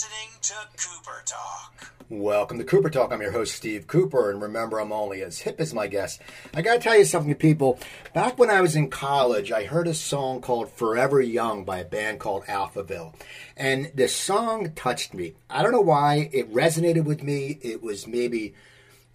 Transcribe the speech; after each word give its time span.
listening 0.00 0.30
to 0.40 0.54
Cooper 0.78 1.22
Talk. 1.26 1.92
Welcome 2.08 2.56
to 2.58 2.64
Cooper 2.64 2.88
Talk. 2.88 3.12
I'm 3.12 3.20
your 3.20 3.32
host, 3.32 3.54
Steve 3.54 3.86
Cooper, 3.86 4.30
and 4.30 4.40
remember, 4.40 4.80
I'm 4.80 4.92
only 4.92 5.20
as 5.20 5.40
hip 5.40 5.60
as 5.60 5.74
my 5.74 5.88
guest. 5.88 6.22
I 6.54 6.62
gotta 6.62 6.78
tell 6.78 6.96
you 6.96 7.04
something, 7.04 7.34
people. 7.34 7.78
Back 8.14 8.38
when 8.38 8.48
I 8.48 8.62
was 8.62 8.76
in 8.76 8.88
college, 8.88 9.52
I 9.52 9.64
heard 9.64 9.86
a 9.86 9.92
song 9.92 10.40
called 10.40 10.72
Forever 10.72 11.20
Young 11.20 11.64
by 11.64 11.80
a 11.80 11.84
band 11.84 12.18
called 12.18 12.44
Alphaville. 12.44 13.12
And 13.58 13.92
the 13.94 14.08
song 14.08 14.72
touched 14.74 15.12
me. 15.12 15.34
I 15.50 15.62
don't 15.62 15.72
know 15.72 15.82
why. 15.82 16.30
It 16.32 16.50
resonated 16.50 17.04
with 17.04 17.22
me. 17.22 17.58
It 17.60 17.82
was 17.82 18.06
maybe 18.06 18.54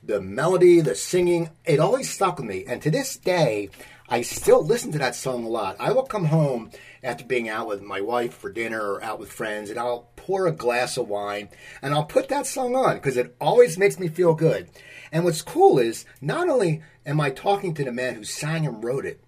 the 0.04 0.22
melody, 0.22 0.82
the 0.82 0.94
singing. 0.94 1.50
It 1.66 1.80
always 1.80 2.12
stuck 2.12 2.38
with 2.38 2.46
me. 2.46 2.64
And 2.68 2.80
to 2.84 2.92
this 2.92 3.18
day, 3.18 3.70
I 4.08 4.22
still 4.22 4.64
listen 4.64 4.92
to 4.92 5.00
that 5.00 5.16
song 5.16 5.46
a 5.46 5.50
lot. 5.50 5.78
I 5.80 5.92
will 5.92 6.04
come 6.04 6.26
home 6.26 6.70
after 7.04 7.26
being 7.26 7.50
out 7.50 7.68
with 7.68 7.82
my 7.82 8.02
wife 8.02 8.36
for 8.36 8.52
dinner 8.52 8.80
or 8.80 9.04
out 9.04 9.20
with 9.20 9.32
friends, 9.32 9.72
and 9.72 9.80
I'll 9.80 10.10
pour 10.16 10.46
a 10.46 10.52
glass 10.52 10.98
of 10.98 11.08
wine 11.08 11.50
and 11.82 11.94
I'll 11.94 12.06
put 12.06 12.30
that 12.30 12.46
song 12.46 12.76
on 12.76 12.96
because 12.96 13.18
it 13.18 13.36
always 13.42 13.78
makes 13.78 14.00
me 14.00 14.08
feel 14.08 14.36
good. 14.36 14.70
And 15.12 15.24
what's 15.24 15.42
cool 15.42 15.80
is 15.80 16.06
not 16.22 16.50
only 16.50 16.84
am 17.06 17.20
I 17.20 17.32
talking 17.32 17.74
to 17.76 17.84
the 17.84 17.92
man 17.92 18.16
who 18.16 18.24
sang 18.24 18.66
and 18.66 18.84
wrote 18.84 19.06
it, 19.06 19.24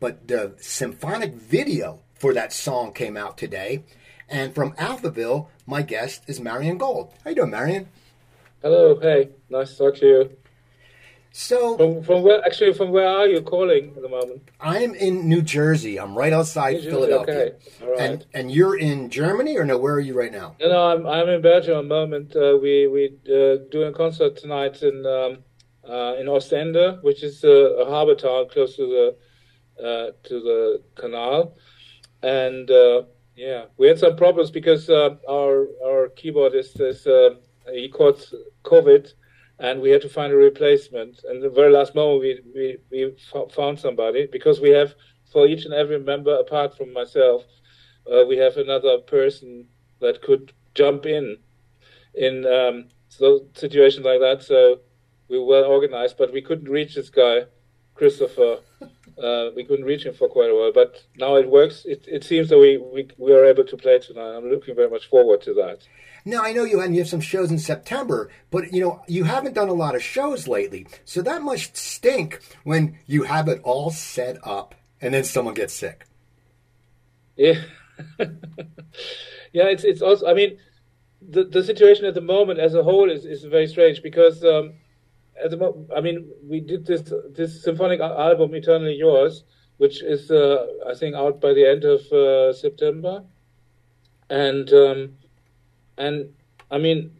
but 0.00 0.26
the 0.26 0.54
symphonic 0.58 1.34
video 1.34 2.00
for 2.14 2.34
that 2.34 2.52
song 2.52 2.92
came 2.92 3.16
out 3.16 3.38
today. 3.38 3.84
And 4.28 4.54
from 4.54 4.72
Alphaville, 4.72 5.48
my 5.66 5.82
guest 5.82 6.24
is 6.26 6.40
Marian 6.40 6.78
Gold. 6.78 7.12
How 7.22 7.30
you 7.30 7.36
doing, 7.36 7.50
Marian? 7.50 7.88
Hello, 8.60 8.98
hey, 8.98 9.28
nice 9.48 9.72
to 9.72 9.78
talk 9.78 9.96
to 9.96 10.06
you. 10.06 10.36
So, 11.38 11.76
From 11.76 12.02
from 12.02 12.22
where 12.22 12.42
actually 12.46 12.72
from 12.72 12.92
where 12.92 13.06
are 13.06 13.28
you 13.28 13.42
calling 13.42 13.92
at 13.94 14.00
the 14.00 14.08
moment? 14.08 14.48
I'm 14.58 14.94
in 14.94 15.28
New 15.28 15.42
Jersey. 15.42 16.00
I'm 16.00 16.16
right 16.16 16.32
outside 16.32 16.76
Jersey, 16.76 16.88
Philadelphia. 16.88 17.34
okay. 17.34 17.56
Right. 17.84 18.00
And 18.00 18.26
and 18.32 18.50
you're 18.50 18.78
in 18.78 19.10
Germany 19.10 19.58
or 19.58 19.66
no? 19.66 19.76
Where 19.76 19.92
are 19.92 20.00
you 20.00 20.14
right 20.14 20.32
now? 20.32 20.56
No, 20.58 20.68
no, 20.70 20.80
I'm 20.90 21.06
I'm 21.06 21.28
in 21.28 21.42
Belgium 21.42 21.76
at 21.76 21.82
the 21.82 21.88
moment. 21.88 22.34
Uh, 22.34 22.56
we 22.56 22.86
we 22.86 23.02
uh, 23.28 23.56
doing 23.70 23.88
a 23.88 23.92
concert 23.92 24.38
tonight 24.38 24.82
in 24.82 25.04
um, 25.04 25.44
uh, 25.86 26.14
in 26.18 26.26
Ostende, 26.26 27.02
which 27.02 27.22
is 27.22 27.44
a, 27.44 27.56
a 27.82 27.84
harbor 27.84 28.14
town 28.14 28.48
close 28.48 28.74
to 28.76 28.86
the 28.94 29.06
uh, 29.86 30.12
to 30.28 30.34
the 30.40 30.82
canal, 30.94 31.54
and 32.22 32.70
uh, 32.70 33.02
yeah, 33.36 33.66
we 33.76 33.88
had 33.88 33.98
some 33.98 34.16
problems 34.16 34.50
because 34.50 34.88
uh, 34.88 35.16
our 35.28 35.66
our 35.84 36.08
keyboardist 36.16 36.80
is 36.80 37.06
uh, 37.06 37.34
he 37.70 37.90
caught 37.90 38.32
COVID, 38.64 39.12
and 39.58 39.80
we 39.80 39.90
had 39.90 40.02
to 40.02 40.08
find 40.08 40.32
a 40.32 40.36
replacement. 40.36 41.20
And 41.24 41.42
the 41.42 41.50
very 41.50 41.72
last 41.72 41.94
moment, 41.94 42.22
we 42.22 42.40
we 42.54 42.78
we 42.90 43.16
found 43.54 43.78
somebody 43.78 44.26
because 44.26 44.60
we 44.60 44.70
have 44.70 44.94
for 45.32 45.46
each 45.46 45.64
and 45.64 45.74
every 45.74 45.98
member, 45.98 46.34
apart 46.34 46.76
from 46.76 46.92
myself, 46.92 47.42
uh, 48.10 48.24
we 48.26 48.36
have 48.36 48.56
another 48.56 48.98
person 48.98 49.66
that 50.00 50.22
could 50.22 50.52
jump 50.74 51.06
in 51.06 51.38
in 52.14 52.46
um, 52.46 52.88
so 53.08 53.46
situations 53.54 54.04
like 54.04 54.20
that. 54.20 54.42
So 54.42 54.80
we 55.28 55.38
were 55.38 55.44
well 55.44 55.64
organized, 55.64 56.16
but 56.16 56.32
we 56.32 56.42
couldn't 56.42 56.68
reach 56.70 56.94
this 56.94 57.10
guy, 57.10 57.44
Christopher. 57.94 58.58
Uh, 59.16 59.48
we 59.56 59.64
couldn't 59.64 59.86
reach 59.86 60.04
him 60.04 60.12
for 60.12 60.28
quite 60.28 60.50
a 60.50 60.54
while, 60.54 60.70
but 60.70 61.02
now 61.16 61.36
it 61.36 61.48
works. 61.48 61.86
It, 61.86 62.04
it 62.06 62.22
seems 62.22 62.50
that 62.50 62.58
we, 62.58 62.76
we 62.76 63.08
we 63.16 63.32
are 63.32 63.46
able 63.46 63.64
to 63.64 63.74
play 63.74 63.98
tonight. 63.98 64.36
I'm 64.36 64.50
looking 64.50 64.74
very 64.74 64.90
much 64.90 65.06
forward 65.08 65.40
to 65.42 65.54
that. 65.54 65.78
Now 66.28 66.42
I 66.42 66.52
know 66.52 66.64
you 66.64 66.80
had 66.80 66.92
you 66.92 66.98
have 66.98 67.08
some 67.08 67.20
shows 67.20 67.52
in 67.52 67.58
September, 67.60 68.28
but 68.50 68.72
you 68.72 68.80
know 68.82 69.00
you 69.06 69.24
haven't 69.24 69.54
done 69.54 69.68
a 69.68 69.72
lot 69.72 69.94
of 69.94 70.02
shows 70.02 70.48
lately. 70.48 70.88
So 71.04 71.22
that 71.22 71.40
must 71.40 71.76
stink 71.76 72.42
when 72.64 72.98
you 73.06 73.22
have 73.22 73.46
it 73.46 73.60
all 73.62 73.90
set 73.90 74.36
up 74.42 74.74
and 75.00 75.14
then 75.14 75.22
someone 75.22 75.54
gets 75.54 75.72
sick. 75.72 76.04
Yeah, 77.36 77.62
yeah. 78.18 79.68
It's 79.68 79.84
it's 79.84 80.02
also. 80.02 80.26
I 80.26 80.34
mean, 80.34 80.58
the 81.22 81.44
the 81.44 81.62
situation 81.62 82.04
at 82.06 82.14
the 82.14 82.20
moment 82.20 82.58
as 82.58 82.74
a 82.74 82.82
whole 82.82 83.08
is, 83.08 83.24
is 83.24 83.44
very 83.44 83.68
strange 83.68 84.02
because 84.02 84.44
um, 84.44 84.74
at 85.42 85.50
the 85.52 85.56
mo- 85.56 85.86
I 85.96 86.00
mean, 86.00 86.28
we 86.42 86.58
did 86.58 86.86
this 86.86 87.02
this 87.30 87.62
symphonic 87.62 88.00
album 88.00 88.52
Eternally 88.52 88.96
Yours, 88.96 89.44
which 89.76 90.02
is 90.02 90.28
uh, 90.32 90.66
I 90.88 90.94
think 90.94 91.14
out 91.14 91.40
by 91.40 91.52
the 91.52 91.70
end 91.70 91.84
of 91.84 92.00
uh, 92.10 92.52
September, 92.52 93.22
and 94.28 94.72
um, 94.72 95.12
and 95.98 96.32
I 96.70 96.78
mean 96.78 97.12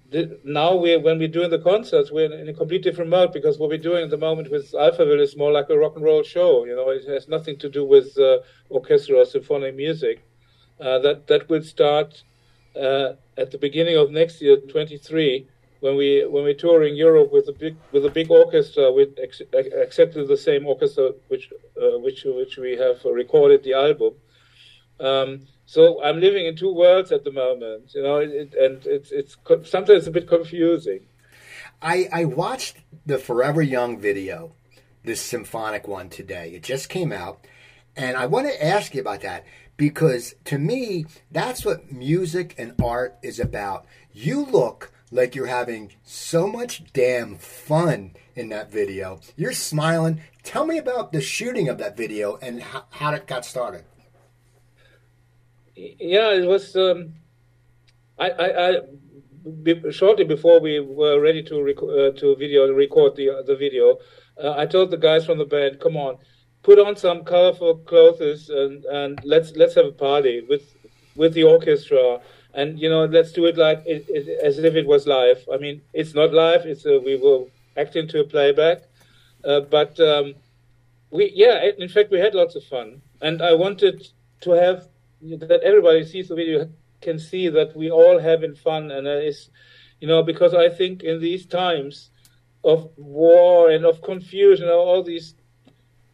now 0.45 0.75
we 0.75 0.97
when 0.97 1.19
we're 1.19 1.29
doing 1.29 1.51
the 1.51 1.59
concerts 1.59 2.11
we're 2.11 2.33
in, 2.33 2.49
a 2.49 2.55
complete 2.55 2.83
different 2.83 3.11
mode 3.11 3.33
because 3.33 3.59
what 3.59 3.69
we're 3.69 3.79
doing 3.79 4.05
at 4.05 4.11
the 4.11 4.17
moment 4.17 4.51
with 4.51 4.73
Alphaville 4.73 5.21
is 5.21 5.37
more 5.37 5.53
like 5.53 5.69
a 5.71 5.79
rock 5.79 5.97
and 5.97 6.05
roll 6.05 6.23
show. 6.23 6.65
You 6.65 6.77
know, 6.77 6.91
it 6.91 7.07
has 7.07 7.29
nothing 7.29 7.59
to 7.59 7.69
do 7.69 7.85
with 7.85 8.17
uh, 8.19 8.39
orchestra 8.69 9.19
or 9.19 9.25
symphonic 9.25 9.75
music. 9.75 10.25
Uh, 10.81 10.99
that 10.99 11.27
that 11.27 11.49
will 11.49 11.63
start 11.63 12.23
uh, 12.77 13.15
at 13.39 13.51
the 13.51 13.59
beginning 13.59 13.97
of 13.97 14.11
next 14.11 14.41
year, 14.43 14.57
23, 14.57 15.47
when 15.81 15.97
we 15.97 16.27
when 16.27 16.45
we're 16.45 16.55
touring 16.55 16.95
Europe 16.97 17.33
with 17.33 17.49
a 17.49 17.53
big 17.53 17.77
with 17.93 18.05
a 18.05 18.11
big 18.11 18.31
orchestra 18.31 18.93
with 18.93 19.19
ex- 19.23 19.43
exactly 19.53 20.27
the 20.27 20.37
same 20.37 20.67
orchestra 20.67 21.13
which 21.29 21.51
uh, 21.81 21.99
which 21.99 22.25
which 22.25 22.57
we 22.57 22.77
have 22.77 23.05
recorded 23.05 23.63
the 23.63 23.73
album. 23.73 24.15
Um, 24.99 25.47
so 25.67 26.03
I'm 26.03 26.21
living 26.21 26.47
in 26.47 26.57
two 26.57 26.73
worlds 26.73 27.11
at 27.11 27.25
the 27.25 27.33
moment, 27.33 27.93
you 27.93 28.03
know, 28.03 28.19
it, 28.19 28.55
and 28.55 28.87
it's 28.87 29.11
it's 29.11 29.37
sometimes 29.69 30.07
a 30.07 30.13
bit 30.13 30.29
confusing. 30.29 31.07
I 31.83 32.09
I 32.13 32.25
watched 32.25 32.77
the 33.05 33.19
Forever 33.19 33.63
Young 33.63 33.99
video, 33.99 34.53
this 35.03 35.21
symphonic 35.21 35.89
one 35.89 36.09
today. 36.09 36.53
It 36.55 36.63
just 36.63 36.89
came 36.89 37.13
out, 37.13 37.45
and 37.97 38.17
I 38.17 38.27
want 38.27 38.47
to 38.47 38.65
ask 38.65 38.95
you 38.95 39.01
about 39.01 39.23
that 39.23 39.45
because 39.77 40.37
to 40.45 40.57
me 40.57 41.05
that's 41.33 41.65
what 41.65 41.91
music 41.91 42.55
and 42.57 42.75
art 42.83 43.17
is 43.21 43.41
about. 43.41 43.87
You 44.13 44.47
look 44.47 44.93
like 45.11 45.35
you're 45.35 45.47
having 45.47 45.93
so 46.05 46.47
much 46.47 46.85
damn 46.93 47.37
fun 47.39 48.15
in 48.37 48.51
that 48.51 48.71
video. 48.71 49.19
You're 49.35 49.53
smiling. 49.53 50.21
Tell 50.45 50.65
me 50.65 50.79
about 50.79 51.11
the 51.11 51.21
shooting 51.21 51.69
of 51.69 51.79
that 51.79 51.97
video 51.97 52.37
and 52.37 52.63
how, 52.63 52.85
how 52.91 53.15
it 53.15 53.27
got 53.27 53.45
started. 53.45 53.85
Yeah, 55.77 56.33
it 56.33 56.47
was. 56.47 56.75
Um, 56.77 57.15
I, 58.19 58.31
I, 58.31 58.69
I 58.69 58.81
be, 59.63 59.93
shortly 59.93 60.25
before 60.25 60.61
we 60.61 60.81
were 60.81 61.21
ready 61.21 61.43
to 61.45 61.63
rec- 61.63 61.83
uh, 61.83 62.11
to 62.21 62.37
video 62.37 62.73
record 62.73 63.17
the 63.17 63.43
the 63.47 63.57
video, 63.57 63.99
uh, 64.43 64.55
I 64.57 64.67
told 64.67 64.91
the 64.91 64.97
guys 64.97 65.27
from 65.27 65.39
the 65.39 65.45
band, 65.45 65.81
"Come 65.81 65.97
on, 65.97 66.19
put 66.63 66.79
on 66.79 66.97
some 66.97 67.25
colorful 67.25 67.77
clothes 67.79 68.49
and 68.49 68.85
and 68.87 69.19
let's 69.25 69.55
let's 69.57 69.75
have 69.75 69.87
a 69.87 69.93
party 69.93 70.43
with 70.49 70.75
with 71.15 71.35
the 71.35 71.45
orchestra." 71.45 72.21
And 72.55 72.81
you 72.81 72.89
know, 72.89 73.05
let's 73.05 73.33
do 73.33 73.45
it 73.45 73.59
like 73.59 73.83
it, 73.87 74.07
it, 74.09 74.29
as 74.43 74.59
if 74.59 74.75
it 74.75 74.87
was 74.87 75.07
live. 75.07 75.47
I 75.53 75.59
mean, 75.59 75.83
it's 75.93 76.15
not 76.15 76.33
live. 76.33 76.65
It's 76.65 76.87
a, 76.87 76.99
we 76.99 77.17
were 77.17 77.45
acting 77.77 78.09
to 78.09 78.21
a 78.21 78.25
playback, 78.25 78.79
uh, 79.45 79.61
but 79.61 80.01
um, 80.01 80.35
we 81.11 81.33
yeah. 81.35 81.71
In 81.79 81.89
fact, 81.89 82.11
we 82.11 82.19
had 82.21 82.35
lots 82.35 82.55
of 82.57 82.65
fun, 82.65 83.03
and 83.21 83.43
I 83.43 83.55
wanted 83.55 84.09
to 84.43 84.51
have 84.53 84.89
that 85.23 85.61
everybody 85.63 86.05
sees 86.05 86.29
the 86.29 86.35
video 86.35 86.69
can 87.01 87.19
see 87.19 87.49
that 87.49 87.77
we 87.77 87.91
all 87.91 88.19
having 88.19 88.55
fun 88.55 88.91
and 88.91 89.07
it's 89.07 89.51
you 90.01 90.09
know 90.09 90.23
because 90.23 90.55
i 90.55 90.69
think 90.69 91.03
in 91.03 91.21
these 91.21 91.47
times 91.47 92.11
of 92.65 92.91
war 92.97 93.71
and 93.71 93.85
of 93.85 94.03
confusion 94.03 94.69
all 94.69 95.03
these 95.03 95.35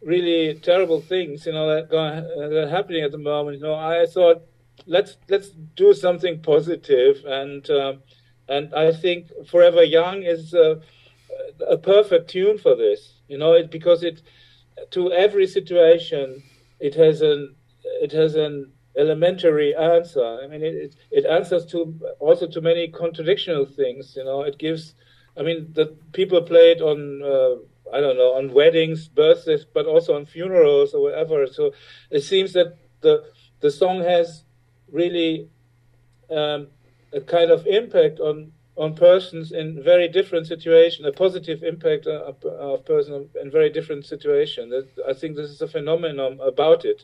really 0.01 0.59
terrible 0.59 0.99
things 0.99 1.45
you 1.45 1.53
know 1.53 1.73
that, 1.73 1.89
go, 1.89 1.97
uh, 1.97 2.21
that 2.49 2.63
are 2.65 2.69
happening 2.69 3.03
at 3.03 3.11
the 3.11 3.17
moment 3.17 3.57
you 3.57 3.63
know 3.63 3.75
i 3.75 4.05
thought 4.05 4.43
let's 4.85 5.17
let's 5.29 5.49
do 5.75 5.93
something 5.93 6.41
positive 6.41 7.23
and 7.25 7.69
um, 7.69 8.01
and 8.49 8.73
i 8.75 8.91
think 8.91 9.31
forever 9.47 9.83
young 9.83 10.23
is 10.23 10.53
uh, 10.53 10.75
a 11.67 11.77
perfect 11.77 12.29
tune 12.29 12.57
for 12.57 12.75
this 12.75 13.13
you 13.27 13.37
know 13.37 13.53
it 13.53 13.71
because 13.71 14.03
it 14.03 14.21
to 14.91 15.11
every 15.11 15.47
situation 15.47 16.43
it 16.79 16.95
has 16.95 17.21
an 17.21 17.55
it 18.01 18.11
has 18.11 18.35
an 18.35 18.71
elementary 18.97 19.75
answer. 19.75 20.39
I 20.43 20.47
mean, 20.47 20.61
it, 20.63 20.95
it, 21.11 21.25
answers 21.25 21.65
to 21.67 21.99
also 22.19 22.47
to 22.47 22.61
many 22.61 22.87
contradictional 22.87 23.65
things. 23.65 24.15
You 24.15 24.25
know, 24.25 24.41
it 24.41 24.57
gives. 24.57 24.95
I 25.35 25.41
mean, 25.41 25.69
the 25.73 25.87
people 26.11 26.41
play 26.43 26.71
it 26.71 26.81
on 26.81 27.21
uh, 27.23 27.95
I 27.95 28.01
don't 28.01 28.17
know 28.17 28.33
on 28.33 28.53
weddings, 28.53 29.07
birthdays, 29.07 29.65
but 29.65 29.85
also 29.85 30.15
on 30.15 30.25
funerals 30.25 30.93
or 30.93 31.01
whatever. 31.01 31.47
So 31.47 31.73
it 32.11 32.21
seems 32.21 32.53
that 32.53 32.77
the 33.01 33.23
the 33.59 33.71
song 33.71 34.03
has 34.03 34.43
really 34.91 35.49
um, 36.29 36.67
a 37.11 37.21
kind 37.21 37.51
of 37.51 37.65
impact 37.67 38.19
on 38.19 38.51
on 38.75 38.95
persons 38.95 39.51
in 39.51 39.83
very 39.83 40.07
different 40.07 40.47
situations, 40.47 41.05
a 41.05 41.11
positive 41.11 41.61
impact 41.61 42.07
of, 42.07 42.43
of 42.43 42.83
persons 42.85 43.29
in 43.39 43.51
very 43.51 43.69
different 43.69 44.03
situations. 44.03 44.73
I 45.07 45.13
think 45.13 45.35
this 45.35 45.51
is 45.51 45.61
a 45.61 45.67
phenomenon 45.67 46.39
about 46.41 46.83
it 46.83 47.03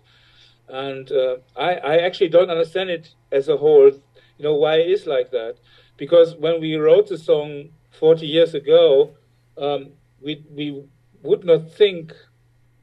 and 0.69 1.11
uh, 1.11 1.37
I, 1.55 1.73
I 1.75 1.97
actually 1.97 2.29
don't 2.29 2.49
understand 2.49 2.89
it 2.89 3.09
as 3.31 3.49
a 3.49 3.57
whole. 3.57 3.91
You 4.37 4.43
know 4.43 4.55
why 4.55 4.75
it 4.75 4.89
is 4.89 5.05
like 5.05 5.31
that? 5.31 5.55
Because 5.97 6.35
when 6.35 6.61
we 6.61 6.75
wrote 6.75 7.09
the 7.09 7.17
song 7.17 7.69
40 7.99 8.25
years 8.25 8.53
ago, 8.53 9.11
um, 9.57 9.91
we 10.21 10.43
we 10.49 10.83
would 11.23 11.43
not 11.43 11.71
think 11.71 12.13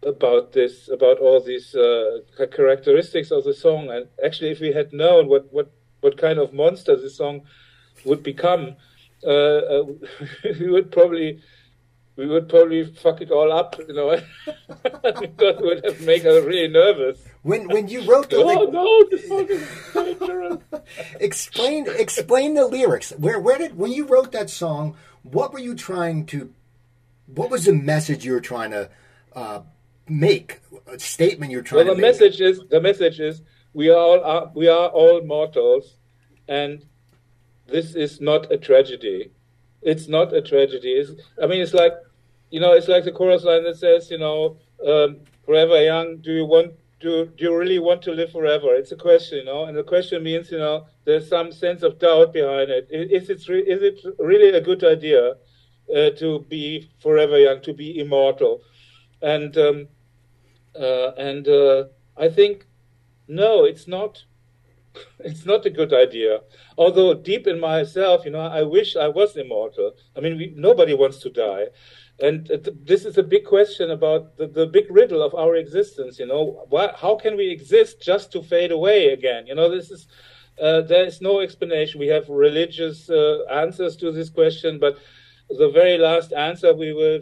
about 0.02 0.52
this, 0.52 0.88
about 0.88 1.18
all 1.18 1.40
these 1.40 1.74
uh, 1.74 2.18
characteristics 2.54 3.30
of 3.30 3.44
the 3.44 3.54
song. 3.54 3.90
And 3.90 4.06
actually, 4.24 4.50
if 4.50 4.60
we 4.60 4.72
had 4.72 4.92
known 4.92 5.28
what 5.28 5.52
what 5.52 5.70
what 6.00 6.18
kind 6.18 6.38
of 6.38 6.52
monster 6.52 6.96
the 6.96 7.10
song 7.10 7.42
would 8.04 8.22
become, 8.22 8.76
uh, 9.24 9.30
uh, 9.30 9.84
we 10.60 10.68
would 10.68 10.92
probably 10.92 11.40
we 12.16 12.26
would 12.26 12.48
probably 12.48 12.84
fuck 12.84 13.20
it 13.20 13.30
all 13.30 13.52
up, 13.52 13.76
you 13.78 13.92
know, 13.94 14.18
because 15.20 15.56
it 15.58 15.60
would 15.62 15.84
have 15.84 16.00
make 16.00 16.24
us 16.24 16.44
really 16.44 16.68
nervous. 16.68 17.22
When 17.42 17.68
when 17.68 17.88
you 17.88 18.02
wrote 18.04 18.30
the 18.30 18.36
Oh 18.38 18.64
no, 18.70 19.04
this 19.10 19.28
song 19.28 19.46
is 19.48 19.68
dangerous. 19.94 20.58
explain 21.20 21.86
explain 21.88 22.54
the 22.54 22.66
lyrics. 22.66 23.10
Where 23.12 23.38
where 23.38 23.58
did 23.58 23.76
when 23.76 23.92
you 23.92 24.06
wrote 24.06 24.32
that 24.32 24.50
song? 24.50 24.96
What 25.22 25.52
were 25.52 25.58
you 25.58 25.74
trying 25.74 26.26
to? 26.26 26.52
What 27.26 27.50
was 27.50 27.64
the 27.64 27.72
message 27.72 28.24
you 28.24 28.32
were 28.32 28.40
trying 28.40 28.70
to 28.70 28.88
uh, 29.34 29.60
make? 30.08 30.60
A 30.86 30.98
statement 30.98 31.50
you're 31.50 31.62
trying 31.62 31.86
Well, 31.86 31.94
to 31.96 32.00
the 32.00 32.02
make. 32.02 32.12
message 32.12 32.40
is 32.40 32.60
the 32.70 32.80
message 32.80 33.20
is 33.20 33.42
we 33.74 33.90
are 33.90 33.98
all 33.98 34.24
are, 34.24 34.50
we 34.54 34.68
are 34.68 34.88
all 34.88 35.20
mortals, 35.22 35.96
and 36.48 36.84
this 37.66 37.94
is 37.94 38.20
not 38.20 38.50
a 38.52 38.56
tragedy. 38.56 39.32
It's 39.90 40.06
not 40.08 40.34
a 40.34 40.42
tragedy. 40.42 40.92
It's, 41.00 41.12
I 41.42 41.46
mean, 41.46 41.60
it's 41.62 41.74
like 41.74 41.94
you 42.50 42.60
know, 42.60 42.72
it's 42.72 42.88
like 42.88 43.04
the 43.04 43.12
chorus 43.12 43.44
line 43.44 43.64
that 43.64 43.76
says, 43.76 44.10
you 44.10 44.18
know, 44.18 44.56
um, 44.86 45.18
forever 45.44 45.82
young. 45.82 46.18
Do 46.18 46.32
you 46.32 46.44
want 46.44 46.74
do 47.00 47.26
do 47.36 47.44
you 47.44 47.56
really 47.56 47.78
want 47.78 48.02
to 48.02 48.12
live 48.12 48.32
forever? 48.32 48.74
It's 48.74 48.92
a 48.92 48.96
question, 48.96 49.38
you 49.38 49.44
know, 49.44 49.64
and 49.64 49.76
the 49.76 49.82
question 49.82 50.22
means, 50.22 50.50
you 50.50 50.58
know, 50.58 50.86
there's 51.04 51.28
some 51.28 51.52
sense 51.52 51.82
of 51.82 51.98
doubt 51.98 52.32
behind 52.32 52.70
it. 52.70 52.88
Is 52.90 53.30
it 53.30 53.38
is 53.48 53.82
it 53.82 54.00
really 54.18 54.50
a 54.56 54.60
good 54.60 54.84
idea 54.84 55.34
uh, 55.94 56.10
to 56.22 56.40
be 56.48 56.90
forever 57.00 57.38
young, 57.38 57.60
to 57.62 57.72
be 57.72 57.98
immortal? 57.98 58.62
And 59.22 59.56
um, 59.58 59.88
uh, 60.78 61.10
and 61.18 61.48
uh, 61.48 61.84
I 62.16 62.28
think 62.28 62.66
no, 63.28 63.64
it's 63.64 63.88
not. 63.88 64.24
It's 65.20 65.44
not 65.46 65.66
a 65.66 65.70
good 65.70 65.92
idea. 65.92 66.40
Although 66.78 67.14
deep 67.14 67.46
in 67.46 67.60
myself, 67.60 68.24
you 68.24 68.30
know, 68.30 68.40
I 68.40 68.62
wish 68.62 68.96
I 68.96 69.08
was 69.08 69.36
immortal. 69.36 69.92
I 70.16 70.20
mean, 70.20 70.36
we, 70.36 70.52
nobody 70.56 70.94
wants 70.94 71.18
to 71.20 71.30
die, 71.30 71.66
and 72.20 72.46
th- 72.46 72.68
this 72.82 73.04
is 73.04 73.18
a 73.18 73.22
big 73.22 73.44
question 73.44 73.90
about 73.90 74.36
the, 74.36 74.46
the 74.46 74.66
big 74.66 74.86
riddle 74.90 75.22
of 75.22 75.34
our 75.34 75.56
existence. 75.56 76.18
You 76.18 76.26
know, 76.26 76.66
why, 76.68 76.92
how 76.96 77.16
can 77.16 77.36
we 77.36 77.50
exist 77.50 78.00
just 78.00 78.32
to 78.32 78.42
fade 78.42 78.72
away 78.72 79.08
again? 79.08 79.46
You 79.46 79.54
know, 79.54 79.70
this 79.70 79.90
is 79.90 80.06
uh, 80.60 80.80
there 80.82 81.04
is 81.04 81.20
no 81.20 81.40
explanation. 81.40 82.00
We 82.00 82.08
have 82.08 82.28
religious 82.28 83.10
uh, 83.10 83.44
answers 83.50 83.96
to 83.96 84.12
this 84.12 84.30
question, 84.30 84.78
but 84.78 84.98
the 85.48 85.70
very 85.70 85.98
last 85.98 86.32
answer 86.32 86.74
we 86.74 86.92
will 86.92 87.20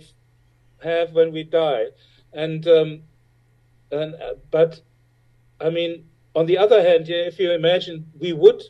have 0.83 1.13
when 1.13 1.33
we 1.33 1.45
die, 1.45 1.87
and 2.33 2.67
um, 2.69 3.03
and 3.91 4.15
uh, 4.15 4.35
but 4.51 4.81
I 5.61 5.71
mean, 5.71 6.09
on 6.35 6.47
the 6.47 6.59
other 6.59 6.83
hand, 6.83 7.09
yeah, 7.09 7.25
if 7.31 7.39
you 7.39 7.53
imagine 7.53 8.07
we 8.19 8.33
would 8.33 8.63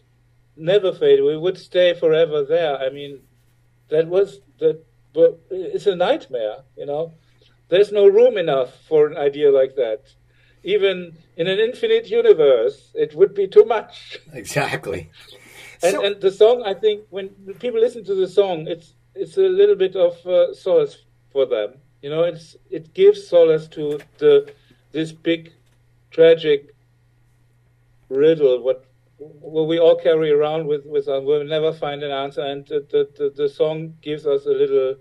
never 0.57 0.93
fade, 0.93 1.23
we 1.23 1.37
would 1.37 1.59
stay 1.59 1.95
forever 1.95 2.45
there. 2.45 2.77
I 2.79 2.91
mean, 2.91 3.21
that 3.89 4.07
was 4.09 4.41
that. 4.59 4.85
But 5.13 5.39
it's 5.51 5.87
a 5.87 5.95
nightmare, 5.95 6.57
you 6.77 6.87
know. 6.87 7.13
There's 7.69 7.93
no 7.93 8.07
room 8.09 8.37
enough 8.37 8.75
for 8.89 9.07
an 9.07 9.17
idea 9.17 9.51
like 9.53 9.77
that. 9.77 10.01
Even 10.65 11.17
in 11.37 11.47
an 11.47 11.61
infinite 11.61 12.09
universe, 12.11 12.91
it 12.95 13.15
would 13.15 13.33
be 13.35 13.47
too 13.47 13.65
much. 13.65 14.19
Exactly. 14.33 15.11
And, 15.83 15.93
So- 15.93 16.05
and 16.05 16.21
the 16.21 16.33
song, 16.33 16.63
I 16.65 16.75
think, 16.75 17.03
when 17.11 17.29
people 17.61 17.81
listen 17.81 18.05
to 18.05 18.15
the 18.15 18.27
song, 18.29 18.67
it's 18.67 18.95
it's 19.15 19.37
a 19.37 19.43
little 19.61 19.77
bit 19.77 19.95
of 19.95 20.15
uh, 20.27 20.53
solace 20.53 21.05
for 21.31 21.47
them. 21.47 21.75
You 22.03 22.11
know, 22.11 22.25
it's 22.25 22.57
it 22.71 22.93
gives 22.95 23.27
solace 23.29 23.69
to 23.69 24.01
the 24.19 24.53
this 24.93 25.13
big 25.13 25.53
tragic 26.11 26.74
riddle 28.15 28.63
what 28.63 28.85
what 29.19 29.69
we 29.69 29.79
all 29.79 29.97
carry 29.97 30.31
around 30.31 30.67
with 30.67 30.85
with 30.87 31.09
us. 31.09 31.23
We'll 31.25 31.45
never 31.45 31.73
find 31.73 32.03
an 32.03 32.11
answer, 32.11 32.43
and 32.43 32.67
the, 32.67 32.87
the 32.91 33.33
the 33.35 33.49
song 33.49 33.95
gives 34.01 34.27
us 34.27 34.47
a 34.47 34.51
little 34.51 34.97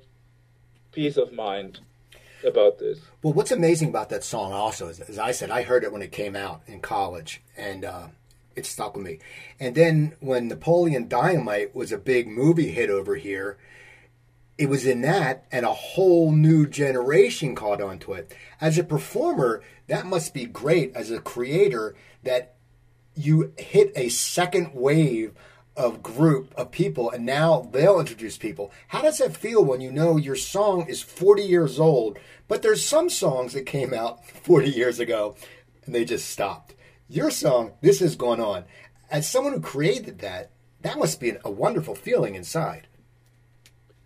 peace 0.91 1.17
of 1.17 1.33
mind 1.33 1.79
about 2.45 2.79
this. 2.79 2.99
Well, 3.21 3.33
what's 3.33 3.51
amazing 3.51 3.89
about 3.89 4.09
that 4.09 4.23
song 4.23 4.51
also 4.51 4.87
is, 4.87 4.99
as 4.99 5.17
I 5.17 5.31
said, 5.31 5.49
I 5.49 5.63
heard 5.63 5.83
it 5.83 5.91
when 5.91 6.01
it 6.01 6.11
came 6.11 6.35
out 6.35 6.61
in 6.67 6.79
college, 6.81 7.41
and 7.57 7.85
uh, 7.85 8.07
it 8.55 8.65
stuck 8.65 8.95
with 8.95 9.05
me. 9.05 9.19
And 9.59 9.75
then 9.75 10.15
when 10.19 10.47
Napoleon 10.47 11.07
Dynamite 11.07 11.75
was 11.75 11.91
a 11.91 11.97
big 11.97 12.27
movie 12.27 12.71
hit 12.71 12.89
over 12.89 13.15
here, 13.15 13.57
it 14.57 14.69
was 14.69 14.85
in 14.85 15.01
that, 15.01 15.45
and 15.51 15.65
a 15.65 15.73
whole 15.73 16.31
new 16.31 16.67
generation 16.67 17.55
caught 17.55 17.81
onto 17.81 18.13
it. 18.13 18.35
As 18.61 18.77
a 18.77 18.83
performer, 18.83 19.63
that 19.87 20.05
must 20.05 20.33
be 20.33 20.45
great. 20.45 20.95
As 20.95 21.09
a 21.09 21.19
creator, 21.19 21.95
that 22.23 22.55
you 23.15 23.53
hit 23.57 23.91
a 23.95 24.09
second 24.09 24.73
wave 24.73 25.33
of 25.75 26.03
group 26.03 26.53
of 26.55 26.71
people 26.71 27.09
and 27.09 27.25
now 27.25 27.67
they'll 27.71 27.99
introduce 27.99 28.37
people. 28.37 28.71
How 28.89 29.01
does 29.01 29.17
that 29.17 29.35
feel 29.35 29.63
when 29.63 29.81
you 29.81 29.91
know 29.91 30.17
your 30.17 30.35
song 30.35 30.85
is 30.87 31.01
40 31.01 31.43
years 31.43 31.79
old 31.79 32.17
but 32.47 32.61
there's 32.61 32.85
some 32.85 33.09
songs 33.09 33.53
that 33.53 33.65
came 33.65 33.93
out 33.93 34.25
40 34.43 34.69
years 34.69 34.99
ago 34.99 35.35
and 35.85 35.95
they 35.95 36.05
just 36.05 36.29
stopped? 36.29 36.75
Your 37.07 37.31
song 37.31 37.73
this 37.81 37.99
has 37.99 38.15
gone 38.15 38.39
on. 38.39 38.65
As 39.09 39.29
someone 39.29 39.53
who 39.53 39.61
created 39.61 40.19
that 40.19 40.51
that 40.81 40.99
must 40.99 41.19
be 41.19 41.33
a 41.43 41.51
wonderful 41.51 41.95
feeling 41.95 42.35
inside. 42.35 42.87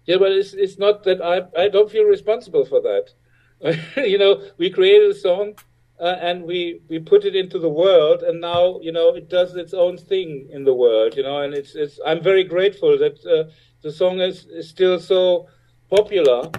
Yeah, 0.06 0.18
but 0.18 0.31
it's 0.31 0.54
it's 0.54 0.77
not 0.77 1.04
that 1.04 1.21
I 1.21 1.48
I 1.59 1.68
don't 1.68 1.92
feel 1.92 2.06
responsible 2.06 2.65
for 2.65 2.81
that. 2.81 3.13
you 3.98 4.18
know, 4.18 4.42
we 4.57 4.69
created 4.69 5.12
a 5.12 5.15
song 5.15 5.56
uh, 5.99 6.15
and 6.21 6.44
we 6.44 6.81
we 6.89 6.99
put 6.99 7.25
it 7.25 7.35
into 7.35 7.59
the 7.59 7.69
world, 7.69 8.21
and 8.21 8.39
now 8.39 8.79
you 8.81 8.91
know 8.91 9.15
it 9.15 9.29
does 9.29 9.55
its 9.55 9.73
own 9.73 9.97
thing 9.97 10.47
in 10.51 10.63
the 10.63 10.73
world. 10.73 11.15
You 11.15 11.23
know, 11.23 11.41
and 11.41 11.53
it's 11.53 11.75
it's 11.75 11.99
I'm 12.05 12.21
very 12.21 12.44
grateful 12.44 12.97
that 12.97 13.25
uh, 13.25 13.51
the 13.81 13.91
song 13.91 14.21
is, 14.21 14.45
is 14.45 14.69
still 14.69 14.99
so 14.99 15.47
popular 15.89 16.49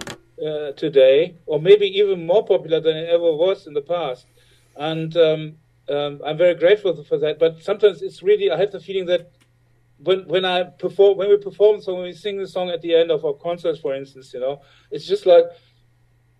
uh, 0.44 0.73
today, 0.73 1.37
or 1.46 1.61
maybe 1.61 1.87
even 1.87 2.26
more 2.26 2.44
popular 2.44 2.81
than 2.81 2.96
it 2.96 3.08
ever 3.08 3.32
was 3.32 3.67
in 3.67 3.75
the 3.75 3.82
past. 3.82 4.26
And 4.76 5.17
um, 5.17 5.56
um, 5.88 6.20
I'm 6.25 6.37
very 6.37 6.55
grateful 6.55 7.05
for 7.05 7.19
that. 7.19 7.38
But 7.38 7.62
sometimes 7.62 8.02
it's 8.02 8.23
really 8.23 8.50
I 8.50 8.58
have 8.58 8.73
the 8.73 8.81
feeling 8.81 9.06
that 9.06 9.31
when 9.99 10.26
when 10.26 10.44
I 10.44 10.64
perform 10.64 11.17
when 11.19 11.29
we 11.29 11.37
perform 11.37 11.81
song 11.81 11.96
when 11.96 12.05
we 12.05 12.12
sing 12.12 12.38
the 12.38 12.46
song 12.46 12.70
at 12.70 12.82
the 12.82 12.94
end 12.94 13.11
of 13.11 13.25
our 13.25 13.35
concerts, 13.35 13.81
for 13.81 13.94
instance, 13.94 14.32
you 14.32 14.40
know, 14.40 14.62
it's 14.90 15.06
just 15.06 15.26
like 15.26 15.45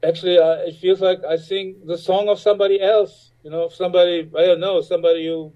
actually 0.03 0.39
uh, 0.39 0.57
it 0.67 0.77
feels 0.77 1.01
like 1.01 1.21
I 1.25 1.37
sing 1.37 1.77
the 1.85 1.99
song 1.99 2.29
of 2.29 2.39
somebody 2.39 2.81
else, 2.81 3.33
you 3.43 3.51
know, 3.51 3.69
somebody 3.69 4.31
I 4.37 4.47
don't 4.47 4.61
know, 4.61 4.81
somebody 4.81 5.27
who 5.27 5.53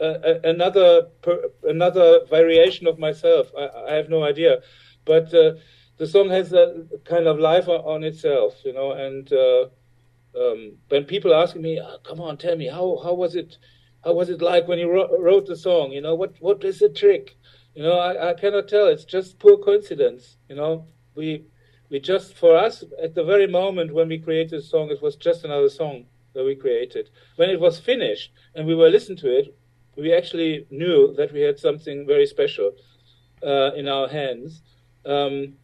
uh, 0.00 0.04
uh, 0.04 0.40
another 0.44 1.08
another 1.64 2.20
variation 2.28 2.86
of 2.86 2.98
myself. 2.98 3.48
I, 3.58 3.68
I 3.90 3.94
have 3.94 4.08
no 4.08 4.24
idea, 4.24 4.60
but 5.04 5.32
uh, 5.34 5.54
the 5.96 6.06
song 6.06 6.28
has 6.30 6.52
a 6.52 6.84
kind 7.04 7.26
of 7.26 7.38
life 7.38 7.68
on, 7.68 8.04
itself, 8.04 8.54
you 8.64 8.72
know, 8.72 8.92
and. 8.92 9.32
Uh, 9.32 9.66
um, 10.38 10.76
when 10.88 11.04
people 11.04 11.34
ask 11.34 11.56
me, 11.56 11.80
oh, 11.80 11.98
"Come 12.04 12.20
on, 12.20 12.36
tell 12.36 12.56
me 12.56 12.66
how 12.66 13.00
how 13.02 13.14
was 13.14 13.36
it? 13.36 13.56
How 14.04 14.12
was 14.12 14.28
it 14.28 14.42
like 14.42 14.68
when 14.68 14.78
you 14.78 14.90
wrote, 14.92 15.10
wrote 15.18 15.46
the 15.46 15.56
song? 15.56 15.92
You 15.92 16.02
know, 16.02 16.14
what 16.14 16.34
what 16.40 16.62
is 16.64 16.78
the 16.80 16.88
trick? 16.90 17.36
You 17.74 17.82
know, 17.82 17.98
I, 17.98 18.30
I 18.30 18.34
cannot 18.34 18.68
tell. 18.68 18.86
It's 18.86 19.04
just 19.04 19.38
pure 19.38 19.58
coincidence. 19.58 20.36
You 20.48 20.56
know, 20.56 20.86
we 21.14 21.46
we 21.90 22.00
just 22.00 22.34
for 22.34 22.56
us 22.56 22.84
at 23.02 23.14
the 23.14 23.24
very 23.24 23.46
moment 23.46 23.94
when 23.94 24.08
we 24.08 24.18
created 24.18 24.60
the 24.60 24.62
song, 24.62 24.90
it 24.90 25.02
was 25.02 25.16
just 25.16 25.44
another 25.44 25.68
song 25.68 26.06
that 26.34 26.44
we 26.44 26.54
created. 26.54 27.10
When 27.36 27.50
it 27.50 27.60
was 27.60 27.78
finished 27.78 28.32
and 28.54 28.66
we 28.66 28.74
were 28.74 28.88
listening 28.88 29.18
to 29.18 29.38
it, 29.38 29.56
we 29.96 30.12
actually 30.12 30.66
knew 30.70 31.14
that 31.14 31.32
we 31.32 31.40
had 31.40 31.58
something 31.58 32.06
very 32.06 32.26
special 32.26 32.72
uh, 33.42 33.72
in 33.74 33.88
our 33.88 34.08
hands. 34.08 34.62
Um, 35.04 35.54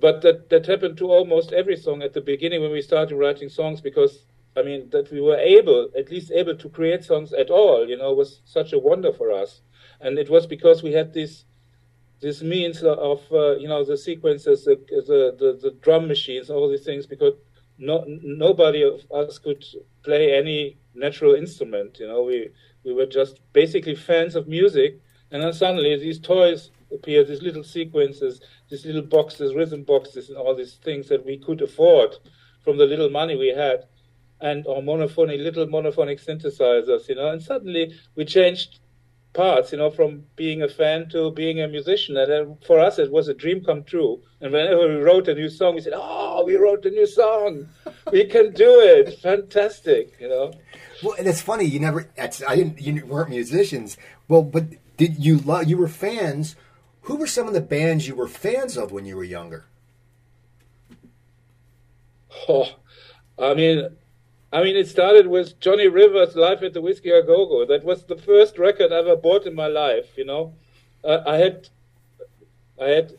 but 0.00 0.22
that 0.22 0.48
that 0.48 0.66
happened 0.66 0.96
to 0.98 1.10
almost 1.10 1.52
every 1.52 1.76
song 1.76 2.02
at 2.02 2.14
the 2.14 2.20
beginning 2.20 2.62
when 2.62 2.72
we 2.72 2.82
started 2.82 3.16
writing 3.16 3.48
songs 3.48 3.80
because 3.80 4.24
I 4.56 4.62
mean 4.62 4.88
that 4.90 5.10
we 5.12 5.20
were 5.20 5.36
able 5.36 5.90
at 5.96 6.10
least 6.10 6.32
able 6.32 6.56
to 6.56 6.68
create 6.68 7.04
songs 7.04 7.32
at 7.32 7.50
all 7.50 7.86
you 7.86 7.96
know 7.96 8.12
was 8.14 8.40
such 8.44 8.72
a 8.72 8.78
wonder 8.78 9.12
for 9.12 9.30
us 9.30 9.60
and 10.00 10.18
it 10.18 10.30
was 10.30 10.46
because 10.46 10.82
we 10.82 10.92
had 10.92 11.12
this 11.12 11.44
this 12.20 12.42
means 12.42 12.82
of 12.82 13.20
uh, 13.32 13.56
you 13.56 13.68
know 13.68 13.84
the 13.84 13.96
sequences 13.96 14.64
the, 14.64 14.76
the 14.88 15.58
the 15.62 15.70
drum 15.82 16.06
machines 16.08 16.50
all 16.50 16.68
these 16.68 16.84
things 16.84 17.06
because 17.06 17.34
no 17.78 18.04
nobody 18.06 18.82
of 18.82 19.00
us 19.12 19.38
could 19.38 19.64
play 20.02 20.36
any 20.36 20.76
natural 20.94 21.34
instrument 21.34 21.98
you 21.98 22.06
know 22.06 22.22
we 22.22 22.48
we 22.84 22.92
were 22.92 23.06
just 23.06 23.40
basically 23.52 23.94
fans 23.94 24.34
of 24.34 24.48
music 24.48 25.00
and 25.30 25.42
then 25.42 25.52
suddenly 25.52 25.96
these 25.96 26.18
toys 26.18 26.70
appear 26.92 27.24
these 27.24 27.42
little 27.42 27.64
sequences 27.64 28.40
these 28.70 28.86
little 28.86 29.02
boxes, 29.02 29.54
rhythm 29.54 29.82
boxes, 29.82 30.28
and 30.28 30.38
all 30.38 30.54
these 30.54 30.74
things 30.76 31.08
that 31.08 31.26
we 31.26 31.36
could 31.36 31.60
afford 31.60 32.16
from 32.62 32.78
the 32.78 32.86
little 32.86 33.10
money 33.10 33.36
we 33.36 33.48
had, 33.48 33.84
and 34.40 34.66
our 34.66 34.76
monophonic, 34.80 35.42
little 35.42 35.66
monophonic 35.66 36.24
synthesizers, 36.24 37.08
you 37.08 37.16
know. 37.16 37.28
And 37.28 37.42
suddenly 37.42 37.92
we 38.14 38.24
changed 38.24 38.78
parts, 39.32 39.72
you 39.72 39.78
know, 39.78 39.90
from 39.90 40.24
being 40.36 40.62
a 40.62 40.68
fan 40.68 41.08
to 41.10 41.30
being 41.30 41.60
a 41.60 41.68
musician. 41.68 42.16
And 42.16 42.56
for 42.64 42.78
us, 42.78 42.98
it 42.98 43.10
was 43.10 43.28
a 43.28 43.34
dream 43.34 43.64
come 43.64 43.84
true. 43.84 44.20
And 44.40 44.52
whenever 44.52 44.88
we 44.88 44.96
wrote 44.96 45.28
a 45.28 45.34
new 45.34 45.48
song, 45.48 45.74
we 45.74 45.80
said, 45.80 45.92
"Oh, 45.94 46.44
we 46.44 46.56
wrote 46.56 46.84
a 46.86 46.90
new 46.90 47.06
song. 47.06 47.68
We 48.12 48.24
can 48.24 48.52
do 48.52 48.80
it. 48.80 49.18
Fantastic!" 49.22 50.16
You 50.20 50.28
know. 50.28 50.52
well 51.02 51.14
and 51.18 51.26
it's 51.26 51.40
funny 51.40 51.64
you 51.64 51.80
never 51.80 52.10
that's, 52.14 52.42
i 52.46 52.54
didn't 52.56 52.78
you 52.78 53.06
weren't 53.06 53.30
musicians 53.30 53.96
well 54.28 54.42
but 54.42 54.64
did 54.98 55.24
you 55.24 55.38
love 55.38 55.66
you 55.66 55.78
were 55.78 55.88
fans 55.88 56.56
who 57.02 57.16
were 57.16 57.26
some 57.26 57.48
of 57.48 57.54
the 57.54 57.60
bands 57.60 58.06
you 58.06 58.14
were 58.14 58.28
fans 58.28 58.76
of 58.76 58.92
when 58.92 59.04
you 59.04 59.16
were 59.16 59.24
younger? 59.24 59.64
Oh, 62.48 62.68
I 63.38 63.54
mean, 63.54 63.88
I 64.52 64.64
mean, 64.64 64.76
it 64.76 64.88
started 64.88 65.28
with 65.28 65.60
Johnny 65.60 65.86
Rivers 65.86 66.34
live 66.34 66.62
at 66.64 66.72
the 66.72 66.80
Whiskey 66.80 67.10
A 67.10 67.22
Go 67.22 67.46
Go. 67.46 67.64
That 67.64 67.84
was 67.84 68.04
the 68.04 68.16
first 68.16 68.58
record 68.58 68.92
I 68.92 68.98
ever 68.98 69.14
bought 69.14 69.46
in 69.46 69.54
my 69.54 69.68
life. 69.68 70.18
You 70.18 70.24
know, 70.24 70.54
uh, 71.04 71.20
I 71.24 71.36
had, 71.36 71.68
I 72.80 72.88
had 72.88 73.12